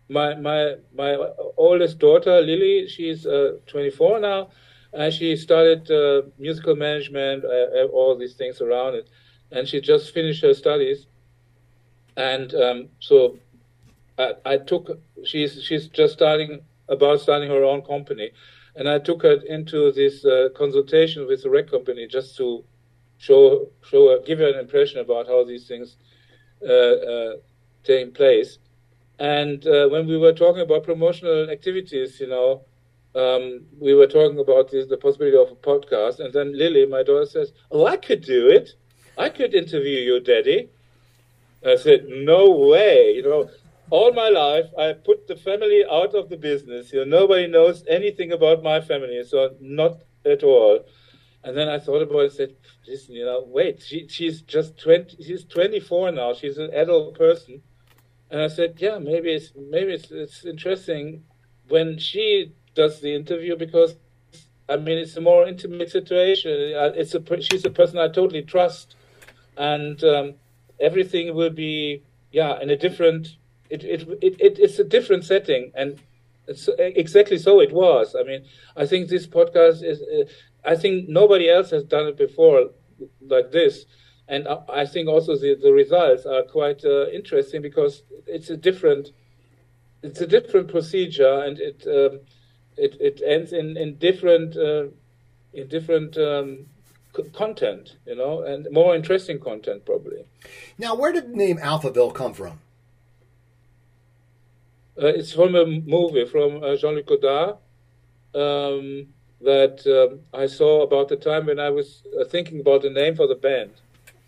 my 0.08 0.34
my 0.34 0.74
my 0.94 1.16
oldest 1.56 1.98
daughter 1.98 2.40
Lily, 2.40 2.86
she's 2.86 3.26
uh, 3.26 3.56
24 3.66 4.20
now, 4.20 4.50
and 4.92 5.12
she 5.12 5.36
started 5.36 5.90
uh, 5.90 6.22
musical 6.38 6.76
management, 6.76 7.44
uh, 7.44 7.86
all 7.92 8.16
these 8.16 8.34
things 8.34 8.60
around 8.60 8.94
it, 8.94 9.08
and 9.50 9.66
she 9.66 9.80
just 9.80 10.12
finished 10.12 10.42
her 10.42 10.54
studies, 10.54 11.06
and 12.16 12.54
um, 12.54 12.88
so 13.00 13.38
I, 14.18 14.34
I, 14.44 14.56
took 14.58 14.98
she's 15.24 15.62
she's 15.62 15.88
just 15.88 16.12
starting 16.12 16.60
about 16.88 17.20
starting 17.20 17.48
her 17.48 17.64
own 17.64 17.82
company, 17.82 18.32
and 18.76 18.88
I 18.88 18.98
took 18.98 19.22
her 19.22 19.34
into 19.46 19.92
this 19.92 20.24
uh, 20.24 20.48
consultation 20.56 21.26
with 21.26 21.42
the 21.42 21.50
rec 21.50 21.70
company 21.70 22.06
just 22.06 22.36
to 22.38 22.64
show 23.18 23.68
show 23.82 24.10
her, 24.10 24.18
give 24.24 24.38
her 24.38 24.48
an 24.48 24.58
impression 24.58 25.00
about 25.00 25.26
how 25.26 25.44
these 25.44 25.66
things 25.66 25.96
uh, 26.66 26.72
uh, 26.72 27.32
take 27.84 28.14
place 28.14 28.58
and 29.22 29.64
uh, 29.68 29.88
when 29.88 30.08
we 30.08 30.16
were 30.18 30.32
talking 30.32 30.62
about 30.62 30.82
promotional 30.82 31.48
activities, 31.48 32.18
you 32.18 32.26
know, 32.26 32.64
um, 33.14 33.64
we 33.78 33.94
were 33.94 34.08
talking 34.08 34.40
about 34.40 34.70
this, 34.70 34.88
the 34.88 34.96
possibility 34.96 35.36
of 35.36 35.52
a 35.52 35.54
podcast. 35.54 36.18
And 36.18 36.32
then 36.32 36.58
Lily, 36.58 36.86
my 36.86 37.04
daughter, 37.04 37.26
says, 37.26 37.52
"Oh, 37.70 37.86
I 37.86 37.98
could 37.98 38.22
do 38.22 38.48
it. 38.48 38.70
I 39.16 39.28
could 39.28 39.54
interview 39.54 40.00
you, 40.00 40.18
Daddy." 40.18 40.70
I 41.64 41.76
said, 41.76 42.06
"No 42.08 42.50
way!" 42.50 43.12
You 43.12 43.22
know, 43.22 43.50
all 43.92 44.10
my 44.12 44.30
life 44.30 44.68
I 44.78 44.94
put 44.94 45.26
the 45.28 45.36
family 45.36 45.84
out 45.98 46.14
of 46.14 46.30
the 46.30 46.38
business. 46.38 46.92
You 46.92 47.04
know, 47.04 47.18
nobody 47.20 47.46
knows 47.46 47.84
anything 47.98 48.32
about 48.32 48.62
my 48.62 48.80
family, 48.80 49.22
so 49.22 49.50
not 49.60 49.94
at 50.24 50.42
all. 50.42 50.74
And 51.44 51.56
then 51.56 51.68
I 51.68 51.78
thought 51.78 52.02
about 52.02 52.20
it 52.20 52.24
and 52.24 52.32
said, 52.32 52.52
"Listen, 52.88 53.14
you 53.16 53.26
know, 53.26 53.44
wait. 53.46 53.82
She, 53.82 54.08
she's 54.08 54.40
just 54.42 54.78
twenty. 54.78 55.22
She's 55.22 55.44
twenty-four 55.44 56.10
now. 56.12 56.32
She's 56.32 56.56
an 56.58 56.70
adult 56.72 57.18
person." 57.18 57.62
And 58.30 58.40
I 58.40 58.48
said, 58.48 58.76
yeah, 58.78 58.96
maybe 58.98 59.28
it's 59.38 59.52
maybe 59.54 59.92
it's, 59.92 60.10
it's 60.10 60.46
interesting 60.46 61.24
when 61.68 61.98
she 61.98 62.52
does 62.74 63.00
the 63.02 63.14
interview 63.14 63.56
because 63.56 63.96
I 64.70 64.76
mean 64.76 64.96
it's 64.96 65.16
a 65.18 65.20
more 65.20 65.46
intimate 65.46 65.90
situation. 65.90 66.50
It's 67.00 67.14
a 67.14 67.42
she's 67.42 67.66
a 67.66 67.70
person 67.70 67.98
I 67.98 68.08
totally 68.08 68.44
trust, 68.54 68.96
and 69.58 70.02
um, 70.02 70.34
everything 70.80 71.34
will 71.34 71.50
be 71.68 72.02
yeah 72.30 72.58
in 72.62 72.70
a 72.70 72.76
different. 72.86 73.36
It, 73.74 73.84
it, 73.84 74.00
it, 74.20 74.34
it 74.46 74.54
it's 74.58 74.78
a 74.78 74.84
different 74.84 75.24
setting, 75.24 75.72
and 75.74 76.00
exactly 76.78 77.38
so 77.38 77.60
it 77.60 77.72
was. 77.72 78.14
I 78.18 78.22
mean, 78.22 78.44
I 78.76 78.84
think 78.86 79.08
this 79.08 79.26
podcast 79.26 79.82
is. 79.82 79.98
Uh, 80.02 80.30
I 80.64 80.76
think 80.76 81.08
nobody 81.08 81.50
else 81.50 81.70
has 81.70 81.82
done 81.82 82.06
it 82.06 82.16
before 82.16 82.70
like 83.34 83.50
this 83.50 83.84
and 84.28 84.48
I 84.68 84.86
think 84.86 85.08
also 85.08 85.36
the, 85.36 85.54
the 85.60 85.72
results 85.72 86.26
are 86.26 86.42
quite 86.42 86.84
uh, 86.84 87.08
interesting 87.08 87.60
because 87.60 88.02
it's 88.26 88.50
a 88.50 88.56
different 88.56 89.10
it's 90.02 90.20
a 90.20 90.26
different 90.26 90.68
procedure 90.68 91.42
and 91.42 91.58
it 91.58 91.84
um, 91.86 92.20
it, 92.76 92.96
it 93.00 93.20
ends 93.24 93.52
in 93.52 93.76
in 93.76 93.96
different 93.96 94.56
uh, 94.56 94.84
in 95.52 95.68
different 95.68 96.16
um, 96.16 96.66
content 97.34 97.96
you 98.06 98.16
know 98.16 98.42
and 98.42 98.68
more 98.70 98.94
interesting 98.94 99.38
content 99.38 99.84
probably. 99.84 100.24
Now, 100.78 100.94
where 100.94 101.12
did 101.12 101.32
the 101.32 101.36
name 101.36 101.58
Alphaville 101.58 102.14
come 102.14 102.32
from? 102.32 102.60
Uh, 105.00 105.06
it's 105.06 105.32
from 105.32 105.54
a 105.54 105.64
movie 105.64 106.26
from 106.26 106.62
uh, 106.62 106.76
Jean-Luc 106.76 107.06
Godard 107.06 107.56
um, 108.34 109.06
that 109.40 109.80
um, 109.86 110.20
I 110.38 110.46
saw 110.46 110.82
about 110.82 111.08
the 111.08 111.16
time 111.16 111.46
when 111.46 111.58
I 111.58 111.70
was 111.70 112.02
uh, 112.18 112.24
thinking 112.24 112.60
about 112.60 112.82
the 112.82 112.90
name 112.90 113.16
for 113.16 113.26
the 113.26 113.34
band 113.34 113.72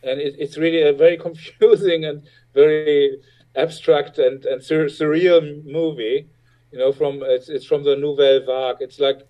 and 0.05 0.21
it, 0.21 0.37
it's 0.39 0.57
really 0.57 0.83
a 0.83 0.93
very 0.93 1.17
confusing 1.27 2.05
and 2.05 2.23
very 2.55 3.19
abstract 3.57 4.19
and, 4.19 4.45
and 4.45 4.63
sur- 4.63 4.87
surreal 4.87 5.65
movie. 5.65 6.29
You 6.73 6.79
know, 6.79 6.93
from 6.93 7.23
it's, 7.23 7.49
it's 7.49 7.65
from 7.65 7.85
the 7.85 7.97
Nouvelle 7.97 8.41
Vague. 8.41 8.77
It's 8.81 8.99
like 8.99 9.21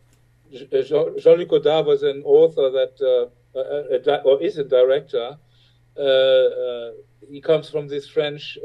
Jean-Luc 0.51 1.49
Godard 1.49 1.87
was 1.87 2.03
an 2.03 2.23
author 2.25 2.71
that 2.71 2.95
uh, 3.03 3.59
a, 3.59 4.11
a, 4.11 4.23
or 4.23 4.43
is 4.43 4.57
a 4.57 4.65
director. 4.65 5.37
Uh, 5.97 6.01
uh, 6.01 6.91
he 7.31 7.41
comes 7.41 7.69
from 7.69 7.87
this 7.87 8.09
French 8.09 8.59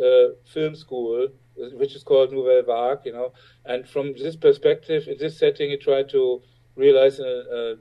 film 0.45 0.75
school, 0.75 1.27
which 1.73 1.95
is 1.95 2.03
called 2.03 2.31
Nouvelle 2.31 2.63
Vague. 2.63 3.05
You 3.05 3.13
know, 3.13 3.33
and 3.65 3.87
from 3.87 4.13
this 4.13 4.35
perspective, 4.35 5.07
in 5.07 5.17
this 5.17 5.37
setting, 5.37 5.69
he 5.69 5.77
tried 5.77 6.09
to 6.09 6.41
realize 6.75 7.19
a, 7.19 7.75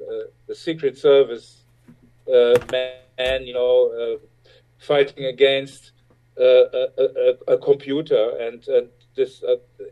a, 0.48 0.52
a 0.52 0.54
secret 0.54 0.98
service 0.98 1.62
uh, 2.32 2.58
man, 2.70 3.46
you 3.46 3.54
know, 3.54 3.90
uh, 3.92 4.18
fighting 4.78 5.24
against 5.26 5.92
uh, 6.38 6.44
a, 6.44 6.88
a, 6.98 7.54
a, 7.54 7.58
computer 7.58 8.36
and, 8.40 8.66
and 8.68 8.88
this 9.16 9.42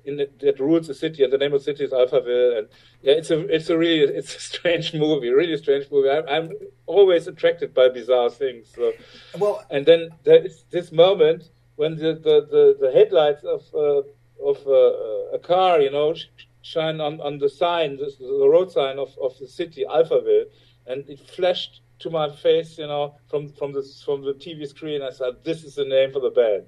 in 0.05 0.16
the, 0.16 0.31
that 0.40 0.61
rules 0.61 0.87
the 0.87 0.94
city, 0.94 1.25
and 1.25 1.33
the 1.33 1.38
name 1.38 1.53
of 1.53 1.61
the 1.61 1.64
city 1.64 1.85
is 1.85 1.90
Alphaville, 1.90 2.59
and 2.59 2.68
yeah, 3.03 3.14
it's 3.14 3.31
a 3.31 3.40
it's 3.55 3.68
a 3.68 3.77
really 3.77 4.01
it's 4.14 4.35
a 4.37 4.40
strange 4.40 4.94
movie, 4.94 5.31
really 5.31 5.57
strange 5.57 5.90
movie. 5.90 6.09
I'm, 6.09 6.29
I'm 6.29 6.53
always 6.87 7.27
attracted 7.27 7.75
by 7.75 7.88
bizarre 7.88 8.31
things. 8.31 8.72
So. 8.75 8.92
Well, 9.38 9.64
and 9.70 9.85
then 9.85 10.11
there 10.22 10.46
is 10.46 10.64
this 10.70 10.92
moment 10.92 11.51
when 11.76 11.96
the 11.96 12.14
the, 12.14 12.46
the, 12.50 12.76
the 12.80 12.92
headlights 12.92 13.44
of 13.44 13.62
uh, 13.74 14.02
of 14.44 14.66
uh, 14.66 15.36
a 15.36 15.38
car, 15.38 15.80
you 15.80 15.90
know, 15.90 16.14
shine 16.62 17.00
on, 17.00 17.20
on 17.20 17.38
the 17.38 17.48
sign, 17.48 17.96
the, 17.96 18.12
the 18.18 18.48
road 18.48 18.70
sign 18.70 18.98
of, 18.98 19.16
of 19.22 19.38
the 19.38 19.46
city, 19.46 19.84
Alphaville, 19.88 20.46
and 20.86 21.08
it 21.08 21.20
flashed 21.30 21.80
to 22.00 22.10
my 22.10 22.28
face, 22.28 22.78
you 22.78 22.86
know, 22.86 23.14
from 23.28 23.48
from 23.48 23.72
the 23.72 23.82
from 24.04 24.22
the 24.22 24.34
TV 24.34 24.66
screen. 24.66 25.02
I 25.02 25.10
said, 25.10 25.44
"This 25.44 25.64
is 25.64 25.76
the 25.76 25.84
name 25.84 26.12
for 26.12 26.20
the 26.20 26.30
band." 26.30 26.64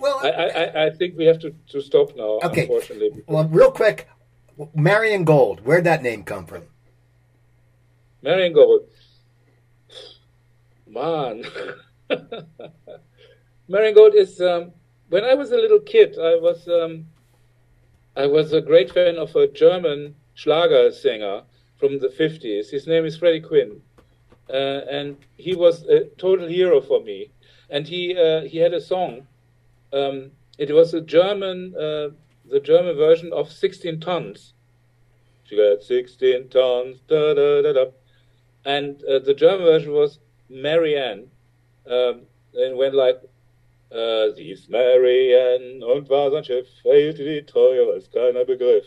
Well, 0.00 0.20
I, 0.22 0.30
I, 0.30 0.86
I 0.86 0.90
think 0.90 1.16
we 1.16 1.26
have 1.26 1.38
to, 1.40 1.54
to 1.68 1.80
stop 1.80 2.16
now. 2.16 2.40
Okay. 2.42 2.62
Unfortunately. 2.62 3.22
Well, 3.28 3.44
real 3.44 3.70
quick, 3.70 4.08
Marian 4.74 5.24
Gold. 5.24 5.60
Where'd 5.64 5.84
that 5.84 6.02
name 6.02 6.24
come 6.24 6.44
from? 6.44 6.64
Marian 8.22 8.52
Gold. 8.52 8.88
Man, 10.88 11.44
Marian 13.68 13.94
Gold 13.94 14.14
is. 14.14 14.40
Um, 14.40 14.72
when 15.08 15.24
I 15.24 15.34
was 15.34 15.52
a 15.52 15.56
little 15.56 15.80
kid, 15.80 16.18
I 16.18 16.36
was 16.36 16.68
um, 16.68 17.06
I 18.16 18.26
was 18.26 18.52
a 18.52 18.60
great 18.60 18.90
fan 18.90 19.16
of 19.16 19.34
a 19.36 19.46
German 19.46 20.14
Schlager 20.34 20.90
singer 20.90 21.42
from 21.78 21.98
the 21.98 22.08
50s. 22.08 22.70
His 22.70 22.86
name 22.86 23.04
is 23.04 23.16
Freddy 23.16 23.40
Quinn 23.40 23.82
uh, 24.50 24.80
and 24.90 25.16
he 25.36 25.54
was 25.54 25.84
a 25.84 26.04
total 26.18 26.46
hero 26.46 26.80
for 26.80 27.02
me. 27.02 27.30
And 27.68 27.86
he 27.86 28.16
uh, 28.16 28.42
he 28.42 28.58
had 28.58 28.74
a 28.74 28.80
song. 28.80 29.26
Um, 29.92 30.30
it 30.58 30.72
was 30.72 30.94
a 30.94 31.00
German, 31.00 31.74
uh, 31.74 32.10
the 32.48 32.60
German 32.62 32.96
version 32.96 33.32
of 33.32 33.50
16 33.50 34.00
tons. 34.00 34.52
She 35.44 35.56
got 35.56 35.82
16 35.82 36.48
tons, 36.48 37.00
da 37.08 37.34
da 37.34 37.62
da 37.62 37.72
da. 37.72 37.84
And 38.64 39.02
uh, 39.04 39.18
the 39.18 39.34
German 39.34 39.64
version 39.64 39.92
was 39.92 40.18
Marianne. 40.48 41.28
Um, 41.90 42.22
and 42.54 42.76
went 42.76 42.94
like, 42.94 43.20
äh, 43.90 44.32
sie 44.32 44.50
ist 44.50 44.68
Marianne 44.70 45.84
und 45.86 46.08
war 46.08 46.30
sein 46.30 46.44
Schiff, 46.44 46.68
fehlte 46.82 47.24
die 47.24 47.44
Treue, 47.44 47.92
als 47.92 48.10
keiner 48.10 48.44
begriff. 48.44 48.86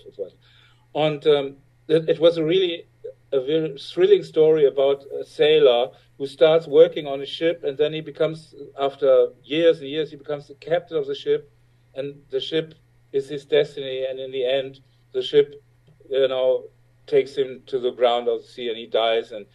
Und 0.92 1.26
um, 1.26 1.58
it, 1.88 2.10
it 2.10 2.20
was 2.20 2.38
a 2.38 2.44
really 2.44 2.88
a 3.32 3.40
very 3.40 3.78
thrilling 3.78 4.24
story 4.24 4.66
about 4.66 5.06
a 5.20 5.24
sailor 5.24 5.92
who 6.18 6.26
starts 6.26 6.68
working 6.68 7.08
on 7.08 7.22
a 7.22 7.26
ship 7.26 7.64
and 7.64 7.78
then 7.78 7.94
he 7.94 8.02
becomes, 8.02 8.56
after 8.80 9.30
years 9.44 9.80
and 9.80 9.88
years, 9.88 10.10
he 10.10 10.18
becomes 10.18 10.48
the 10.48 10.56
captain 10.56 10.98
of 10.98 11.06
the 11.06 11.16
ship 11.16 11.52
and 11.96 12.16
the 12.32 12.40
ship 12.40 12.74
is 13.12 13.30
his 13.30 13.46
destiny 13.46 14.06
and 14.10 14.20
in 14.20 14.32
the 14.32 14.44
end 14.44 14.80
the 15.14 15.22
ship, 15.22 15.64
you 16.10 16.28
know, 16.28 16.64
takes 17.06 17.36
him 17.36 17.62
to 17.68 17.80
the 17.80 17.92
ground 17.92 18.28
of 18.28 18.42
the 18.42 18.48
sea 18.48 18.70
and 18.70 18.78
he 18.78 18.88
dies 18.88 19.32
and 19.32 19.46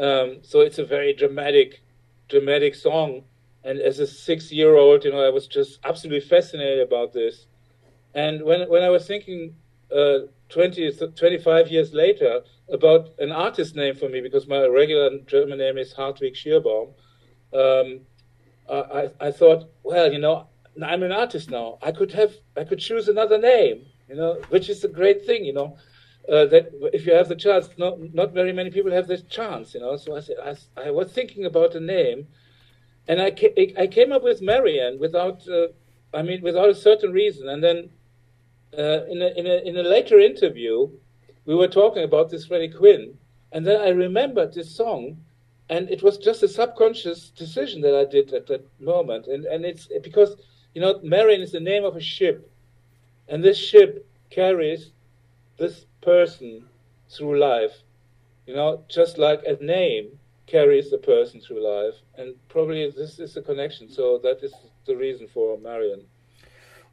Um, 0.00 0.38
so 0.42 0.60
it's 0.60 0.78
a 0.78 0.84
very 0.84 1.12
dramatic, 1.12 1.82
dramatic 2.28 2.74
song. 2.74 3.24
And 3.64 3.78
as 3.78 3.98
a 3.98 4.06
six-year-old, 4.06 5.04
you 5.04 5.12
know, 5.12 5.24
I 5.24 5.30
was 5.30 5.46
just 5.46 5.80
absolutely 5.84 6.26
fascinated 6.26 6.80
about 6.80 7.12
this. 7.12 7.46
And 8.14 8.42
when 8.42 8.68
when 8.68 8.82
I 8.82 8.88
was 8.88 9.06
thinking 9.06 9.54
uh, 9.94 10.20
20, 10.48 10.92
25 11.14 11.68
years 11.68 11.92
later 11.92 12.40
about 12.72 13.10
an 13.18 13.32
artist 13.32 13.76
name 13.76 13.94
for 13.94 14.08
me, 14.08 14.20
because 14.20 14.46
my 14.46 14.66
regular 14.66 15.18
German 15.26 15.58
name 15.58 15.78
is 15.78 15.92
Hartwig 15.92 16.34
Schierbaum, 16.34 16.92
um, 17.52 18.00
I, 18.70 19.10
I 19.20 19.30
thought, 19.32 19.68
well, 19.82 20.12
you 20.12 20.18
know, 20.18 20.46
I'm 20.84 21.02
an 21.02 21.12
artist 21.12 21.50
now. 21.50 21.78
I 21.82 21.92
could 21.92 22.12
have, 22.12 22.34
I 22.56 22.64
could 22.64 22.78
choose 22.78 23.08
another 23.08 23.38
name, 23.38 23.86
you 24.08 24.14
know, 24.14 24.40
which 24.48 24.68
is 24.68 24.84
a 24.84 24.88
great 24.88 25.26
thing, 25.26 25.44
you 25.44 25.52
know. 25.52 25.76
Uh, 26.30 26.44
that 26.46 26.70
if 26.92 27.06
you 27.06 27.12
have 27.12 27.28
the 27.28 27.34
chance, 27.34 27.68
not 27.76 27.98
not 28.14 28.32
very 28.32 28.52
many 28.52 28.70
people 28.70 28.92
have 28.92 29.08
this 29.08 29.22
chance, 29.22 29.74
you 29.74 29.80
know. 29.80 29.96
So 29.96 30.16
I 30.16 30.20
said, 30.20 30.36
I, 30.44 30.54
I 30.88 30.90
was 30.90 31.10
thinking 31.10 31.46
about 31.46 31.74
a 31.74 31.80
name, 31.80 32.28
and 33.10 33.20
I 33.20 33.32
ca- 33.32 33.74
I 33.76 33.88
came 33.88 34.12
up 34.12 34.22
with 34.22 34.40
Marianne 34.40 35.00
without, 35.00 35.46
uh, 35.48 35.66
I 36.14 36.22
mean, 36.22 36.42
without 36.42 36.70
a 36.70 36.74
certain 36.88 37.12
reason. 37.12 37.48
And 37.48 37.60
then 37.62 37.90
uh, 38.78 39.04
in 39.12 39.20
a 39.20 39.30
in 39.40 39.46
a 39.48 39.56
in 39.68 39.76
a 39.76 39.82
later 39.82 40.20
interview, 40.20 40.88
we 41.44 41.56
were 41.56 41.66
talking 41.66 42.04
about 42.04 42.30
this 42.30 42.46
Freddy 42.46 42.68
Quinn, 42.68 43.18
and 43.50 43.66
then 43.66 43.80
I 43.80 43.88
remembered 43.88 44.54
this 44.54 44.70
song, 44.70 45.16
and 45.68 45.90
it 45.90 46.04
was 46.04 46.18
just 46.18 46.44
a 46.44 46.48
subconscious 46.48 47.30
decision 47.30 47.80
that 47.80 47.96
I 47.96 48.04
did 48.04 48.32
at 48.32 48.46
that 48.46 48.64
moment, 48.80 49.26
and 49.26 49.44
and 49.44 49.64
it's 49.64 49.88
because 50.04 50.36
you 50.72 50.80
know 50.80 51.00
Marianne 51.02 51.42
is 51.42 51.50
the 51.50 51.66
name 51.72 51.84
of 51.84 51.96
a 51.96 52.00
ship, 52.16 52.48
and 53.28 53.42
this 53.42 53.58
ship 53.58 54.06
carries 54.30 54.92
this 55.58 55.84
person 56.00 56.64
through 57.08 57.40
life, 57.40 57.82
you 58.46 58.54
know, 58.54 58.84
just 58.88 59.18
like 59.18 59.42
a 59.44 59.56
name 59.62 60.20
carries 60.50 60.92
a 60.92 60.98
person 60.98 61.40
through 61.40 61.62
life, 61.62 61.94
and 62.16 62.34
probably 62.48 62.90
this 62.90 63.18
is 63.18 63.36
a 63.36 63.42
connection. 63.42 63.88
So 63.88 64.18
that 64.22 64.42
is 64.42 64.52
the 64.86 64.96
reason 64.96 65.28
for 65.28 65.58
Marian. 65.58 66.02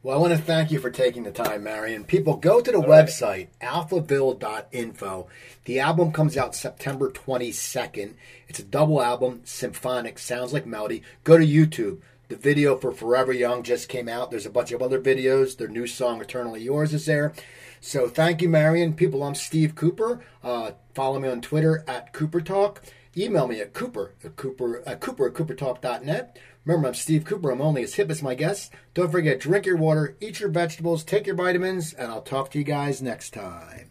Well, 0.03 0.16
I 0.16 0.22
want 0.22 0.34
to 0.34 0.41
thank 0.41 0.72
you 0.72 0.80
for 0.80 0.91
taking 0.91 1.24
the 1.24 1.32
time, 1.32 1.64
Marian. 1.64 2.03
People, 2.03 2.38
go 2.38 2.62
to 2.62 2.72
the 2.72 2.78
All 2.78 2.84
website, 2.84 3.49
right. 3.60 3.60
alphaville.info. 3.62 5.28
The 5.66 5.80
album 5.80 6.12
comes 6.12 6.38
out 6.38 6.55
September 6.55 7.10
22nd. 7.10 8.14
It's 8.47 8.60
a 8.60 8.64
double 8.64 9.01
album, 9.01 9.41
symphonic, 9.43 10.20
sounds 10.20 10.53
like 10.53 10.68
melody. 10.68 11.01
Go 11.24 11.38
to 11.38 11.45
YouTube. 11.45 12.01
The 12.30 12.36
video 12.36 12.78
for 12.78 12.91
Forever 12.91 13.34
Young 13.34 13.64
just 13.64 13.89
came 13.89 14.08
out. 14.08 14.30
There's 14.30 14.45
a 14.45 14.51
bunch 14.51 14.72
of 14.72 14.82
other 14.82 15.01
videos. 15.01 15.58
Their 15.58 15.68
new 15.68 15.88
song, 15.88 16.22
Eternally 16.22 16.62
Yours, 16.62 16.93
is 16.93 17.05
there. 17.08 17.34
So 17.82 18.08
thank 18.08 18.41
you, 18.41 18.49
Marian. 18.49 18.93
People, 18.93 19.24
I'm 19.24 19.36
Steve 19.36 19.76
Cooper. 19.76 20.22
Uh, 20.43 20.72
follow 20.93 21.20
me 21.20 21.28
on 21.28 21.41
Twitter 21.41 21.84
at 21.88 22.14
Cooper 22.14 22.41
Talk. 22.41 22.84
Email 23.18 23.47
me 23.47 23.59
at 23.61 23.74
Cooper 23.74 24.13
at 24.24 24.36
Cooper 24.36 24.84
at 24.86 24.99
Cooper 24.99 25.28
at 25.28 25.34
CooperTalk.net. 25.34 26.38
Remember, 26.65 26.88
I'm 26.88 26.93
Steve 26.93 27.26
Cooper. 27.26 27.49
I'm 27.49 27.61
only 27.61 27.82
as 27.82 27.95
hip 27.95 28.11
as 28.11 28.22
my 28.22 28.36
guests. 28.36 28.70
Don't 28.93 29.11
forget, 29.11 29.39
drink 29.39 29.65
your 29.65 29.78
water, 29.78 30.15
eat 30.20 30.39
your 30.39 30.49
vegetables, 30.49 31.03
take 31.03 31.26
your 31.26 31.36
vitamins, 31.36 31.93
and 31.93 32.11
I'll 32.11 32.22
talk 32.22 32.51
to 32.51 32.59
you 32.59 32.63
guys 32.63 33.01
next 33.01 33.34
time. 33.34 33.89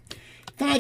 Thank 0.56 0.72